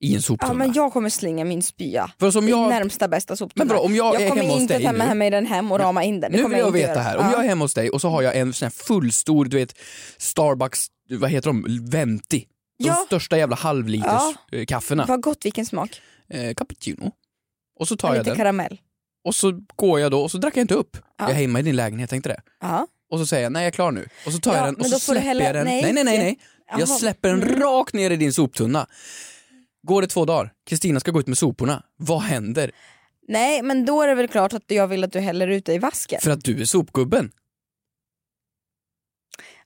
[0.00, 0.52] i en soptunna.
[0.52, 3.64] Ja men jag kommer slänga min spya För som i jag- närmsta bästa soptunna.
[3.64, 5.72] Men vadå, om jag är kommer hemma hos dig ta med nu- mig den hem
[5.72, 6.32] och rama in den.
[6.32, 7.02] Det nu vill jag inte veta göra.
[7.02, 7.32] här, om Ja.
[7.32, 9.74] jag är hemma hos dig och så har jag en sån här fullstor, du vet,
[10.18, 12.46] Starbucks, vad heter de, Venti.
[12.78, 12.94] De Ja.
[13.06, 14.06] största jävla halvliters
[14.50, 14.58] Ja.
[14.58, 15.04] eh, kaffena.
[15.08, 16.00] Vad gott, vilken smak?
[16.30, 17.12] Eh, cappuccino.
[17.80, 18.36] Och så tar Med jag lite den.
[18.36, 18.80] karamell.
[19.24, 20.96] Och så går jag då och så drack jag inte upp.
[20.96, 21.02] Ja.
[21.18, 22.40] Jag är hemma i din lägenhet, tänkte det.
[23.12, 24.06] Och så säger jag, nej jag är klar nu.
[24.26, 25.64] Och så tar Ja, jag den och så släpper jag den.
[25.66, 26.38] nej, Nej, nej, nej.
[26.78, 27.60] Jag släpper den Mm.
[27.60, 28.86] rakt ner i din soptunna.
[29.82, 31.82] Går det två dagar, Kristina ska gå ut med soporna.
[31.96, 32.70] Vad händer?
[33.28, 35.74] Nej men då är det väl klart att jag vill att du häller ut det
[35.74, 36.20] i vasken.
[36.20, 37.30] För att du är sopgubben.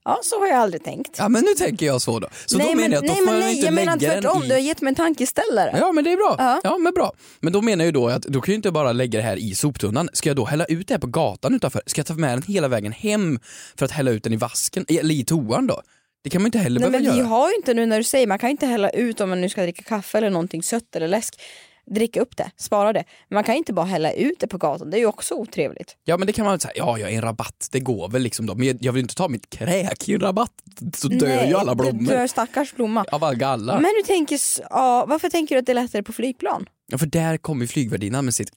[0.05, 1.17] Ja så har jag aldrig tänkt.
[1.19, 2.29] Ja men nu tänker jag så då.
[2.47, 3.97] Så nej, då menar jag att då nej, får men man nej, inte jag menar
[3.97, 4.65] lägga tvärtom, den du har i...
[4.65, 5.77] gett mig en tankeställare.
[5.79, 6.37] Ja men det är bra.
[6.39, 6.61] Ja.
[6.65, 6.79] Ja.
[6.79, 7.13] men bra.
[7.41, 9.55] Men då menar jag då att då kan jag inte bara lägga det här i
[9.55, 10.09] soptunnan.
[10.13, 11.83] Ska jag då hälla ut det här på gatan utanför?
[11.87, 13.39] Ska jag ta med den hela vägen hem
[13.77, 14.85] för att hälla ut den i vasken?
[14.89, 15.83] Eller i toan då?
[16.25, 17.29] Det kan man inte heller Nej, behöva men vi göra.
[17.29, 19.49] har ju inte nu när du säger, man kan inte hälla ut om man nu
[19.49, 21.41] ska dricka kaffe eller någonting sött eller läsk.
[21.87, 23.05] Dricka upp det, spara det.
[23.29, 25.97] Men man kan inte bara hälla ut det på gatan, det är ju också otrevligt.
[26.05, 28.47] Ja men det kan man säga, ja jag är en rabatt, det går väl liksom
[28.47, 28.55] då.
[28.55, 30.51] Men jag- vill inte ta mitt kräk i en rabatt,
[30.97, 32.11] så dör Nej, ju alla blommor.
[32.11, 33.05] du är stackars blomma.
[33.13, 33.75] Av alla.
[33.81, 34.39] Men du tänker,
[34.71, 36.67] ja, varför tänker du att det är lättare på flygplan?
[36.87, 38.51] Ja för där kommer flygvärdinnan med sitt,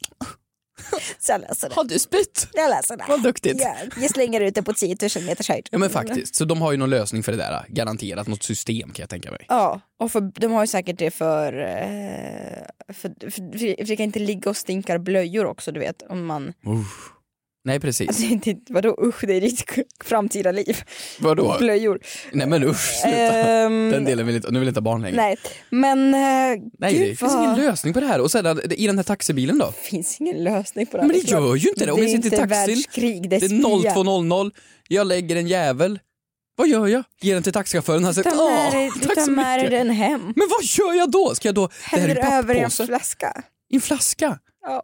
[1.19, 1.75] Så jag läser det.
[1.75, 2.47] har du spytt?
[2.53, 3.05] Jag läser det.
[3.07, 3.61] Vad duktigt.
[3.61, 5.67] Ja, jag slänger ut det på 10 000 meters höjd.
[5.71, 8.89] Ja men faktiskt, så de har ju någon lösning för det där, garanterat något system
[8.91, 9.45] kan jag tänka mig.
[9.47, 14.03] Ja, och för, de har ju säkert det för, eh, för, för, för det kan
[14.03, 16.01] inte ligga och stinkar blöjor också du vet.
[16.09, 17.11] Om man, Uff.
[17.67, 18.07] Nej precis.
[18.07, 19.63] alltså, inte, vadå usch det är ditt
[20.03, 20.77] framtida liv.
[21.19, 21.55] Vadå?
[21.59, 21.99] Blöjor.
[22.31, 23.17] Nej men usch, sluta.
[23.17, 25.15] Ehm, Den delen vill inte, nu vill jag inte ha barn längre.
[25.15, 25.37] Nej,
[25.69, 28.21] men eh, Nej, det finns vad- ingen lösning på det här.
[28.21, 29.71] Och sedan i den här taxibilen då?
[29.71, 31.21] finns ingen lösning på det Men här.
[31.23, 31.91] det gör ju inte det.
[31.91, 34.51] Om det jag sitter i taxin, världskrig, det är, Det är 0200,
[34.87, 35.99] jag lägger en jävel.
[36.55, 37.03] Vad gör jag?
[37.21, 39.71] Ger den till taxichauffören, han säger åh, du tack tar så med dig mycket.
[39.71, 40.21] den hem.
[40.21, 41.35] Men vad gör jag då?
[41.35, 43.43] Ska jag då, det här är Häller över i en flaska.
[43.69, 44.83] i en flaska Ja,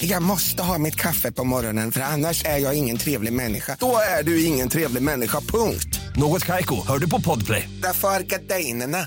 [0.00, 3.76] Jag måste ha mitt kaffe på morgonen för annars är jag ingen trevlig människa.
[3.80, 6.00] Då är du ingen trevlig människa, punkt.
[6.16, 7.68] Något Kaiko, hör du på Podplay.
[7.82, 8.98] Därför är gardinerna.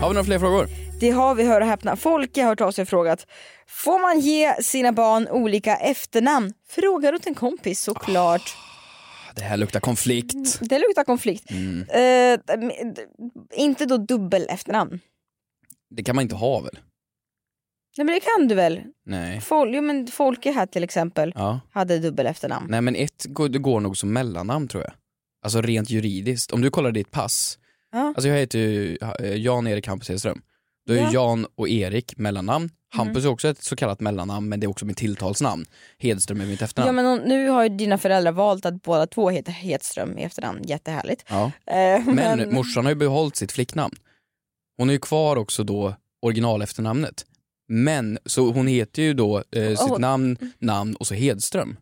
[0.00, 0.66] Har vi några fler frågor?
[1.00, 1.96] Det har vi, hör och häpna.
[1.96, 3.26] Folke har hört av sig och frågat
[3.68, 6.52] Får man ge sina barn olika efternamn?
[6.70, 8.56] Frågar åt en kompis såklart.
[9.34, 10.60] Det här luktar konflikt.
[10.60, 11.50] Det luktar konflikt.
[11.50, 11.84] Mm.
[11.84, 13.06] D-
[13.54, 15.00] inte då dubbel efternamn.
[15.90, 16.78] Det kan man inte ha väl?
[17.96, 18.80] Nej men det kan du väl?
[19.06, 19.40] Nej.
[19.40, 21.60] Fol jo, men Folke här till exempel Ja.
[21.72, 22.66] hade dubbel efternamn.
[22.70, 24.92] Nej men ett går, det går nog som mellannamn tror jag.
[25.42, 26.52] Alltså rent juridiskt.
[26.52, 27.58] Om du kollar ditt pass.
[27.92, 27.98] Ja.
[28.16, 30.42] Alltså jag heter ju eh, Jan-Erik Hampus Hedström.
[30.90, 31.10] Då är ju Ja.
[31.12, 32.70] Jan och Erik mellannamn.
[32.92, 33.28] Hampus Mm.
[33.28, 35.66] är också ett så kallat mellannamn men det är också mitt tilltalsnamn.
[35.98, 36.86] Hedström är mitt efternamn.
[36.96, 40.22] Ja men om- nu har ju dina föräldrar valt att båda två heter Hedström i
[40.22, 41.24] efternamn, jättehärligt.
[41.28, 41.52] Ja.
[41.66, 43.94] Eh, Men morsan har ju behållit sitt flicknamn.
[44.76, 47.24] Hon är ju kvar också då original efternamnet.
[47.68, 49.98] Men, så hon heter ju då eh, sitt Oh.
[49.98, 51.76] namn, namn och så Hedström.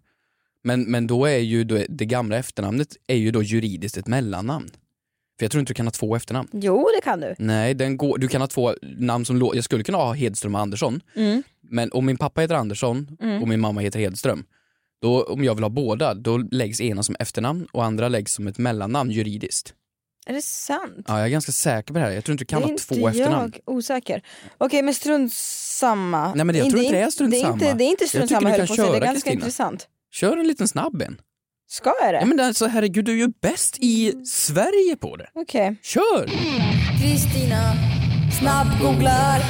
[0.64, 4.70] Men, men då är ju då, det gamla efternamnet är ju då juridiskt ett mellannamn.
[5.38, 6.48] För jag tror inte du kan ha två efternamn.
[6.52, 7.34] Jo det kan du.
[7.38, 10.54] Nej, den går, du kan ha två namn som låter, jag skulle kunna ha Hedström
[10.54, 11.00] och Andersson.
[11.16, 11.42] Mm.
[11.70, 13.42] Men om min pappa heter Andersson Mm.
[13.42, 14.44] och min mamma heter Hedström,
[15.02, 18.46] då, om jag vill ha båda, då läggs ena som efternamn och andra läggs som
[18.46, 19.74] ett mellannamn juridiskt.
[20.26, 21.04] Är det sant?
[21.08, 22.10] Ja, jag är ganska säker på det här.
[22.12, 23.52] Jag tror inte du kan det ha två efternamn.
[23.64, 24.22] jag osäker.
[24.58, 26.34] Okej men strunt samma.
[26.34, 27.74] Nej, men det- jag tror inte det är strunt det är inte, samma.
[27.78, 28.90] det är inte Jag strunt tycker samma du kan på att säga.
[28.90, 29.32] Det är ganska Kristina.
[29.32, 29.88] intressant.
[30.12, 31.20] Kör en liten snabb en.
[31.70, 32.18] Ska jag det?
[32.20, 35.30] Ja, men alltså, herregud, du är ju bäst i Sverige på det.
[35.34, 35.76] Okej.
[35.82, 36.26] Kör!
[37.02, 37.72] Kristina
[38.40, 39.40] snabbgooglar.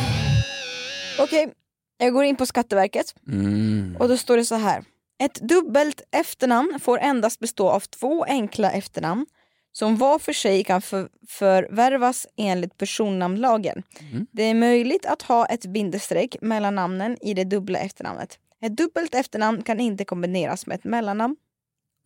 [1.20, 1.52] Okej,
[1.98, 3.96] jag går in på Skatteverket Mm.
[4.00, 4.85] och då står det så här.
[5.22, 9.26] Ett dubbelt efternamn får endast bestå av två enkla efternamn
[9.72, 13.83] som var för sig kan för, förvärvas enligt personnamnlagen.
[14.12, 14.26] Mm.
[14.33, 18.38] Det är möjligt att ha ett bindestreck mellan namnen i det dubbla efternamnet.
[18.62, 21.37] Ett dubbelt efternamn kan inte kombineras med ett mellannamn.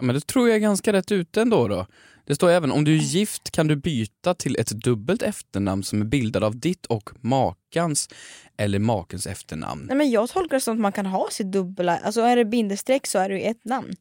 [0.02, 1.86] Ja, Men det tror jag är ganska rätt ute ändå då.
[2.24, 6.00] Det står även om du är gift kan du byta till ett dubbelt efternamn som
[6.00, 8.08] är bildad av ditt och makans
[8.56, 9.84] eller makens efternamn.
[9.88, 12.44] Nej, men jag tolkar det som att man kan ha sitt dubbla, alltså är det
[12.44, 13.92] bindestreck så är det ju ett namn.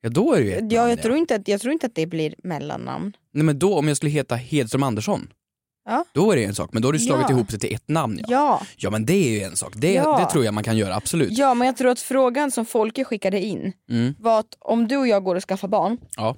[0.00, 1.86] Ja då är det ju ett Ja, namn, jag, tror inte att, jag tror inte
[1.86, 3.16] att det blir mellannamn.
[3.32, 5.28] Nej men då om jag skulle heta Hedström Andersson,
[5.86, 6.04] Ja.
[6.12, 6.70] då är det en sak.
[6.72, 7.34] Men då har du slagit Ja.
[7.36, 8.26] ihop det till ett namn ja.
[8.28, 8.60] Ja.
[8.76, 9.72] Ja men det är ju en sak.
[9.76, 10.18] Det, Ja.
[10.18, 11.38] det tror jag man kan göra, absolut.
[11.38, 14.14] ja, men jag tror att frågan som Folke skickade in Mm.
[14.18, 16.36] var att om du och jag går och skaffar barn, Ja.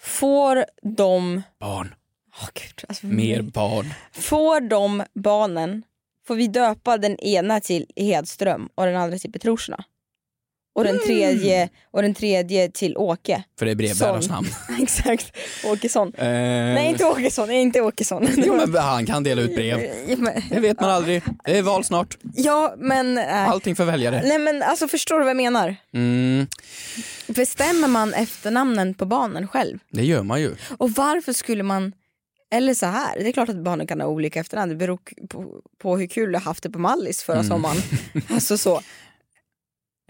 [0.00, 0.64] får
[0.96, 1.42] de...
[1.60, 1.94] Barn.
[2.42, 3.94] Åh, Gud, alltså, Mer barn.
[4.12, 5.82] Får de barnen,
[6.26, 9.84] får vi döpa den ena till Hedström och den andra till Petrosina?
[10.78, 13.42] Och den tredje, och den tredje till Åke.
[13.58, 14.46] För det är brevbärarens namn.
[14.82, 16.12] Exakt, Åkesson.
[16.14, 18.28] Eh, Nej inte Åkesson, nej, inte Åkesson.
[18.36, 19.78] Jo men han kan dela ut brev.
[20.50, 21.22] Det vet man aldrig.
[21.44, 22.18] Det är val snart.
[22.34, 23.18] Ja men...
[23.18, 24.22] äh, Allting för väljare.
[24.24, 25.76] Nej men alltså förstår du vad jag menar?
[25.94, 26.46] Mm,
[27.26, 29.78] Bestämmer man efternamnen på barnen själv?
[29.90, 30.54] det gör man ju.
[30.78, 31.92] Och varför skulle man,
[32.54, 35.60] eller så här, det är klart att barnen kan ha olika efternamn, det beror på,
[35.82, 37.48] på hur kul du haft det på Mallis förra Mm.
[37.48, 37.76] sommaren.
[38.30, 38.80] Alltså så.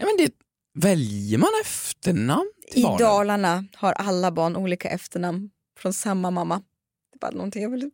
[0.01, 0.33] Ja, men det,
[0.73, 2.99] väljer man efternamn till I barnen?
[2.99, 6.55] Dalarna har alla barn olika efternamn från samma mamma.
[7.11, 7.91] Det är bara någonting jag vill...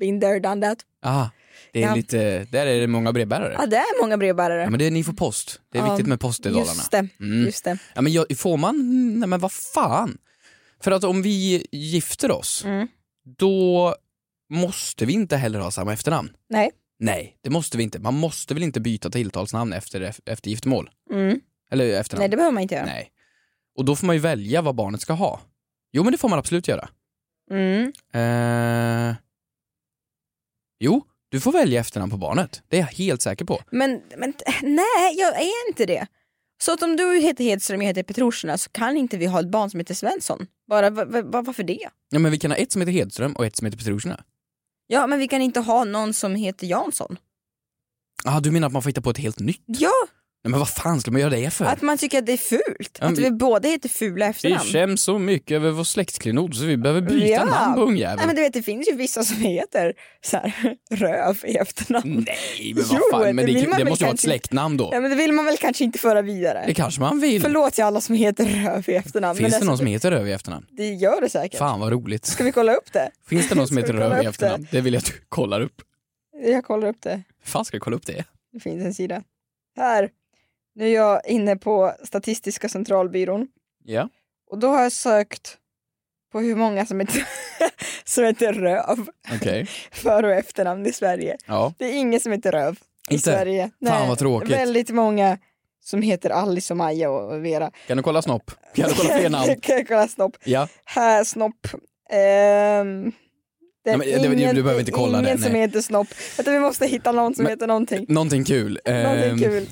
[0.00, 0.78] Been there, done that.
[1.02, 1.26] Ah,
[1.72, 1.94] det är Ja.
[1.94, 3.56] lite, där är det många brevbärare.
[3.58, 4.62] Ja det är många brevbärare.
[4.62, 5.60] Ja, men det är, ni får post.
[5.72, 6.62] Det är Ja, viktigt med post i Dalarna.
[6.72, 7.44] Just det, Mm.
[7.44, 7.78] just det.
[7.94, 8.76] Ja, men får man,
[9.20, 10.18] nej men vad fan.
[10.80, 12.88] För att om vi gifter oss, Mm.
[13.38, 13.94] då
[14.50, 16.32] måste vi inte heller ha samma efternamn.
[16.48, 16.70] Nej.
[16.98, 17.98] Nej, det måste vi inte.
[17.98, 20.90] Man måste väl inte byta tilltalsnamn efter, efter giftermål?
[21.10, 21.40] Mm.
[21.72, 22.20] Eller efternamn?
[22.20, 22.86] Nej det behöver man inte göra.
[22.86, 23.10] Nej.
[23.78, 25.40] Och då får man ju välja vad barnet ska ha.
[25.92, 26.88] Jo men det får man absolut göra.
[27.50, 27.92] Mm.
[28.14, 29.16] Eh...
[30.80, 32.62] Jo, du får välja efternamn på barnet.
[32.68, 33.60] Det är jag helt säker på.
[33.70, 36.06] Men, men nej, jag är inte det.
[36.62, 39.40] Så att om du heter Hedström och jag heter Petrosina så kan inte vi ha
[39.40, 40.46] ett barn som heter Svensson.
[40.68, 41.88] Bara, va, va, va- varför det?
[42.10, 44.24] Ja, men vi kan ha ett som heter Hedström och ett som heter Petrosina.
[44.86, 47.16] Ja, men vi kan inte ha någon som heter Jansson.
[48.24, 49.62] Ah, du menar att man får hitta på ett helt nytt?
[49.66, 49.92] Ja,
[50.44, 51.64] Nej, men vad fan ska man göra det för?
[51.64, 52.98] att man tycker att det är fult.
[53.00, 54.60] Ja, att vi- vi båda heter fula Vi efternamn.
[54.64, 57.44] skäms så mycket över vår släktklenod så vi behöver byta Ja.
[57.44, 58.26] namn på Nej, ungjäveln.
[58.26, 59.92] men du vet, det finns ju vissa som heter
[60.24, 62.24] så här, röv i efternamn.
[62.26, 64.90] Nej, men vad Jo, fan, men det det, det måste ju vara ett släktnamn då.
[64.92, 66.64] Ja, men det vill man väl kanske inte föra vidare.
[66.66, 67.42] Det kanske man vill.
[67.42, 69.38] Förlåt till alla som heter röv i efternamn.
[69.38, 70.66] Finns det någon alltså, som heter Röv i efternamn?
[70.70, 71.58] Det gör det säkert.
[71.58, 72.24] Fan vad roligt.
[72.24, 73.10] Ska vi kolla upp det?
[73.28, 74.28] Finns det någon som heter vi Röv i upp det?
[74.28, 74.66] efternamn?
[74.70, 75.82] Det vill jag att du kollar upp.
[76.44, 77.22] Jag kollar upp det.
[77.44, 78.24] fan ska jag kolla upp det?
[78.52, 79.22] Det finns en sida.
[79.76, 80.08] Här.
[80.74, 83.48] Nu är jag inne på Statistiska centralbyrån
[83.84, 84.08] Ja.
[84.50, 85.58] och då har jag sökt
[86.32, 87.28] på hur många som heter,
[88.04, 89.66] som heter Röv Okej.
[89.92, 91.36] för och efternamn i Sverige.
[91.46, 91.74] Ja.
[91.78, 92.78] Det är ingen som heter Röv
[93.10, 93.24] i Inte?
[93.24, 93.70] Sverige.
[93.86, 94.50] Fan, vad tråkigt.
[94.50, 95.38] Väldigt många
[95.80, 97.70] som heter Alice och Maja och Vera.
[97.86, 98.50] Kan du kolla snopp?
[98.74, 99.60] Kan du kolla fler namn?
[99.62, 100.36] kan jag kolla snopp?
[100.44, 100.68] Ja.
[100.84, 101.66] Här snopp.
[102.10, 102.84] Är
[103.84, 105.60] Nej, men det- ingen, du behöver inte kolla det, ingen som nej.
[105.60, 106.08] heter snopp.
[106.46, 108.06] Vi måste hitta någon som Men- heter någonting.
[108.08, 108.80] Någonting kul.
[108.86, 109.66] Någonting Ehm, kul.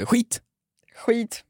[0.00, 0.40] Eh, skit.
[0.96, 1.42] Skit.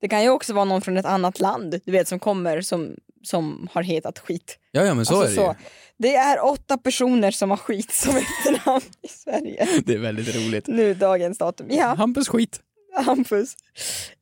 [0.00, 2.94] Det kan ju också vara någon från ett annat land, du vet som kommer som,
[3.22, 4.58] som har hetat skit.
[4.72, 5.54] Ja, ja men så Alltså är det ju.
[5.98, 9.68] Det är åtta personer som har skit som efternamn i Sverige.
[9.84, 10.66] Det är väldigt roligt.
[10.68, 11.66] Nu dagens datum.
[11.70, 12.60] Ja, Hampus skit.
[13.06, 13.54] Hampus.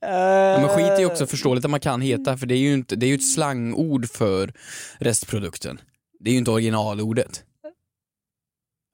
[0.00, 2.58] Ja, men skit är ju Eh, också förståeligt att man kan heta för det är
[2.58, 4.52] ju, inte, det är ju ett slangord för
[4.98, 5.80] restprodukten.
[6.20, 7.44] Det är ju inte originalordet.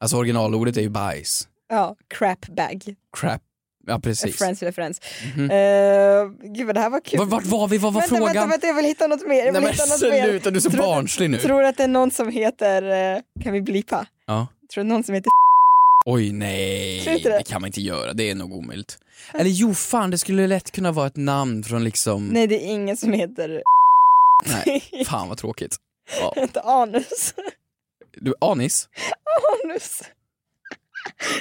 [0.01, 1.49] Alltså originalordet är ju bajs.
[1.69, 2.95] Ja, crap bag.
[3.17, 3.43] Crap.
[3.87, 4.39] Ja precis.
[4.39, 5.01] Friends referens.
[5.37, 5.51] Mhm.
[5.51, 7.19] Uh, gud vad det här var kul.
[7.19, 7.79] Vart, vart var vi?
[7.79, 8.35] Vad var vänta, frågan?
[8.35, 9.37] Vänta, vänta, jag vill hitta något mer.
[9.37, 10.25] Jag vill Nej, men hitta något mer.
[10.29, 11.39] sluta, du är så Tror- barnslig nu.
[11.39, 14.07] Tror att det är någon som heter, eh, kan vi blipa?
[14.27, 14.47] Ja.
[14.75, 15.31] Tror du någon som heter
[16.09, 17.39] Oj nej, det?
[17.39, 18.13] det kan man inte göra.
[18.13, 18.99] Det är nog omöjligt.
[19.35, 22.29] Eller jo fan, det skulle lätt kunna vara ett namn från liksom...
[22.29, 23.63] Nej det är ingen som heter
[24.47, 25.77] Nej, fan vad tråkigt.
[26.21, 26.33] Ja.
[26.41, 27.35] heter Anus.
[28.21, 28.89] Du, anis?
[29.65, 30.03] Anus.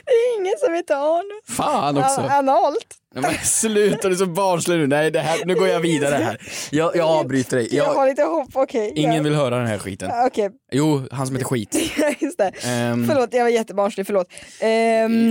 [0.05, 1.57] Det är ingen som heter Anus.
[1.57, 2.22] Fan också.
[2.22, 2.88] An- Analt.
[3.18, 4.88] Men sluta, du är så barnslig nu.
[4.88, 6.38] Nej, det här, nu går jag vidare här.
[6.72, 7.76] Jag, jag avbryter dig.
[7.76, 8.91] Jag har Jag, lite hopp, okej.
[8.95, 9.22] ingen ja.
[9.24, 10.11] vill höra den här skiten.
[10.26, 11.76] Okej, Jo, han som heter skit.
[12.20, 12.51] just det.
[12.63, 14.28] Ehm, Förlåt, jag var jättebarnslig, förlåt.
[14.59, 15.30] Ehm,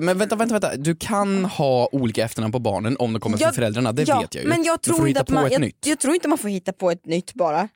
[0.00, 0.76] Men vänta, vänta, vänta.
[0.76, 4.20] Du kan ha olika efternamn på barnen om de kommer från jag- föräldrarna, det ja,
[4.20, 4.48] vet jag ju.
[4.48, 5.86] Men jag Du får tror, hitta på man, ett jag, nytt.
[5.86, 7.68] jag tror inte man får hitta på ett nytt bara.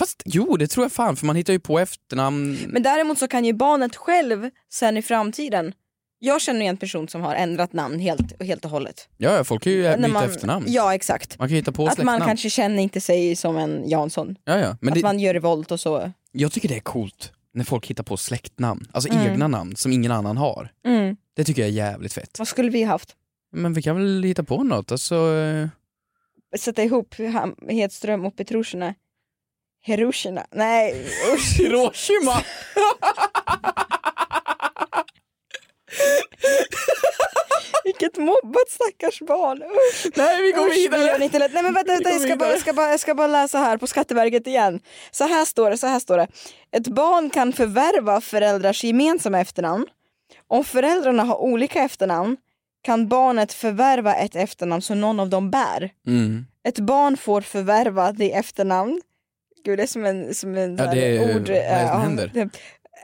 [0.00, 2.58] Fast jo, det tror jag fan, för man hittar ju på efternamn.
[2.68, 5.72] Men däremot så kan ju barnet själv sen i framtiden,
[6.18, 9.08] jag känner ju en person som har ändrat namn helt, helt och hållet.
[9.16, 10.64] Ja, folk kan ju byta man- efternamn.
[10.68, 11.38] Ja exakt.
[11.38, 12.24] Man kan hitta på Att man släktnamn.
[12.26, 14.36] kanske känner inte sig som en Jansson.
[14.44, 14.76] Ja, ja.
[14.80, 16.12] Men att det, man gör revolt och så.
[16.32, 19.26] jag tycker det är coolt när folk hittar på släktnamn, alltså Mm.
[19.32, 20.72] egna namn som ingen annan har.
[20.86, 21.16] Mm.
[21.36, 22.38] Det tycker jag är jävligt fett.
[22.38, 23.16] Vad skulle vi haft?
[23.52, 25.34] Men vi kan väl hitta på något, alltså...
[25.34, 25.68] eh,
[26.58, 27.14] Sätta ihop
[27.68, 28.94] Hedström och Petrushina.
[29.82, 30.46] Hiroshina.
[30.50, 31.06] Nej.
[31.58, 32.42] Hiroshima!
[37.84, 39.62] Vilket mobbat stackars barn.
[39.62, 40.16] Usch.
[40.16, 41.18] Nej vi går Usch, vi vidare!
[41.18, 41.52] det inte lätt.
[41.54, 43.58] Nej men vänta, vänta Vi jag, ska bara, jag, ska bara, jag ska bara läsa
[43.58, 44.80] här på Skatteverket igen.
[45.10, 46.28] Så här står det, så här står det.
[46.72, 49.86] Ett barn kan förvärva föräldrars gemensamma efternamn.
[50.48, 52.36] Om föräldrarna har olika efternamn
[52.82, 55.90] kan barnet förvärva ett efternamn som någon av dem bär.
[56.06, 56.46] Mm.
[56.64, 59.00] Ett barn får förvärva det efternamn.
[59.64, 61.48] Gud det är som en, som en Ja, det är- ord.
[61.48, 62.50] vad är det som händer?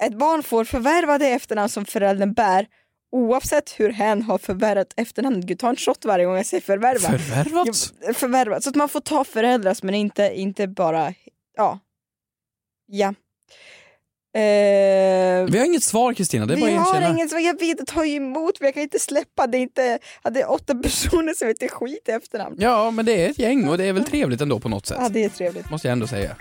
[0.01, 2.67] Ett barn får förvärva det efternamn som föräldern bär
[3.13, 5.45] oavsett hur hen har förvärvat efternamnet.
[5.45, 7.19] Gud ta en shot varje gång jag säger förvärva.
[7.19, 7.93] Förvärvat?
[8.17, 8.63] Förvärvat.
[8.63, 11.15] Så att man får ta föräldrars men inte, inte bara,
[11.57, 11.79] ja.
[12.87, 13.15] Ja.
[14.37, 17.14] Eh, Vi har inget svar Kristina, det är bara vi att har erkänna.
[17.14, 20.30] inget svar, jag vet ju emot men jag kan inte släppa det är inte, ja,
[20.30, 22.57] det är åtta personer som heter skit i efternamn.
[22.59, 24.99] Ja, men det är ett gäng och det är väl trevligt ändå på något sätt.
[25.01, 25.70] Ja det är trevligt.
[25.70, 26.37] Måste jag ändå säga.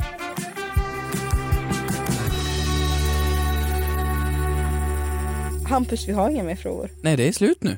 [5.69, 6.89] Hampus vi har inga mer frågor.
[7.01, 7.77] Nej, det är slut nu.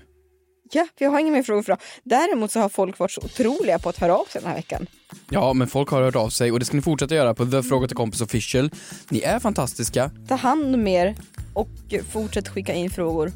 [0.71, 1.81] Ja, vi har inga mer frågor för idag.
[2.03, 4.87] Däremot så har folk varit så otroliga på att höra av sig den här veckan.
[5.29, 7.63] Ja, men folk har hört av sig och det ska ni fortsätta göra på The
[7.63, 8.71] Fråga till Kompis Official.
[9.09, 10.11] Ni är fantastiska.
[10.27, 11.15] Ta hand om er
[11.53, 11.69] och
[12.11, 13.31] fortsätt skicka in frågor.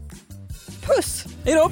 [0.86, 1.25] Puss!
[1.45, 1.71] Hejdå!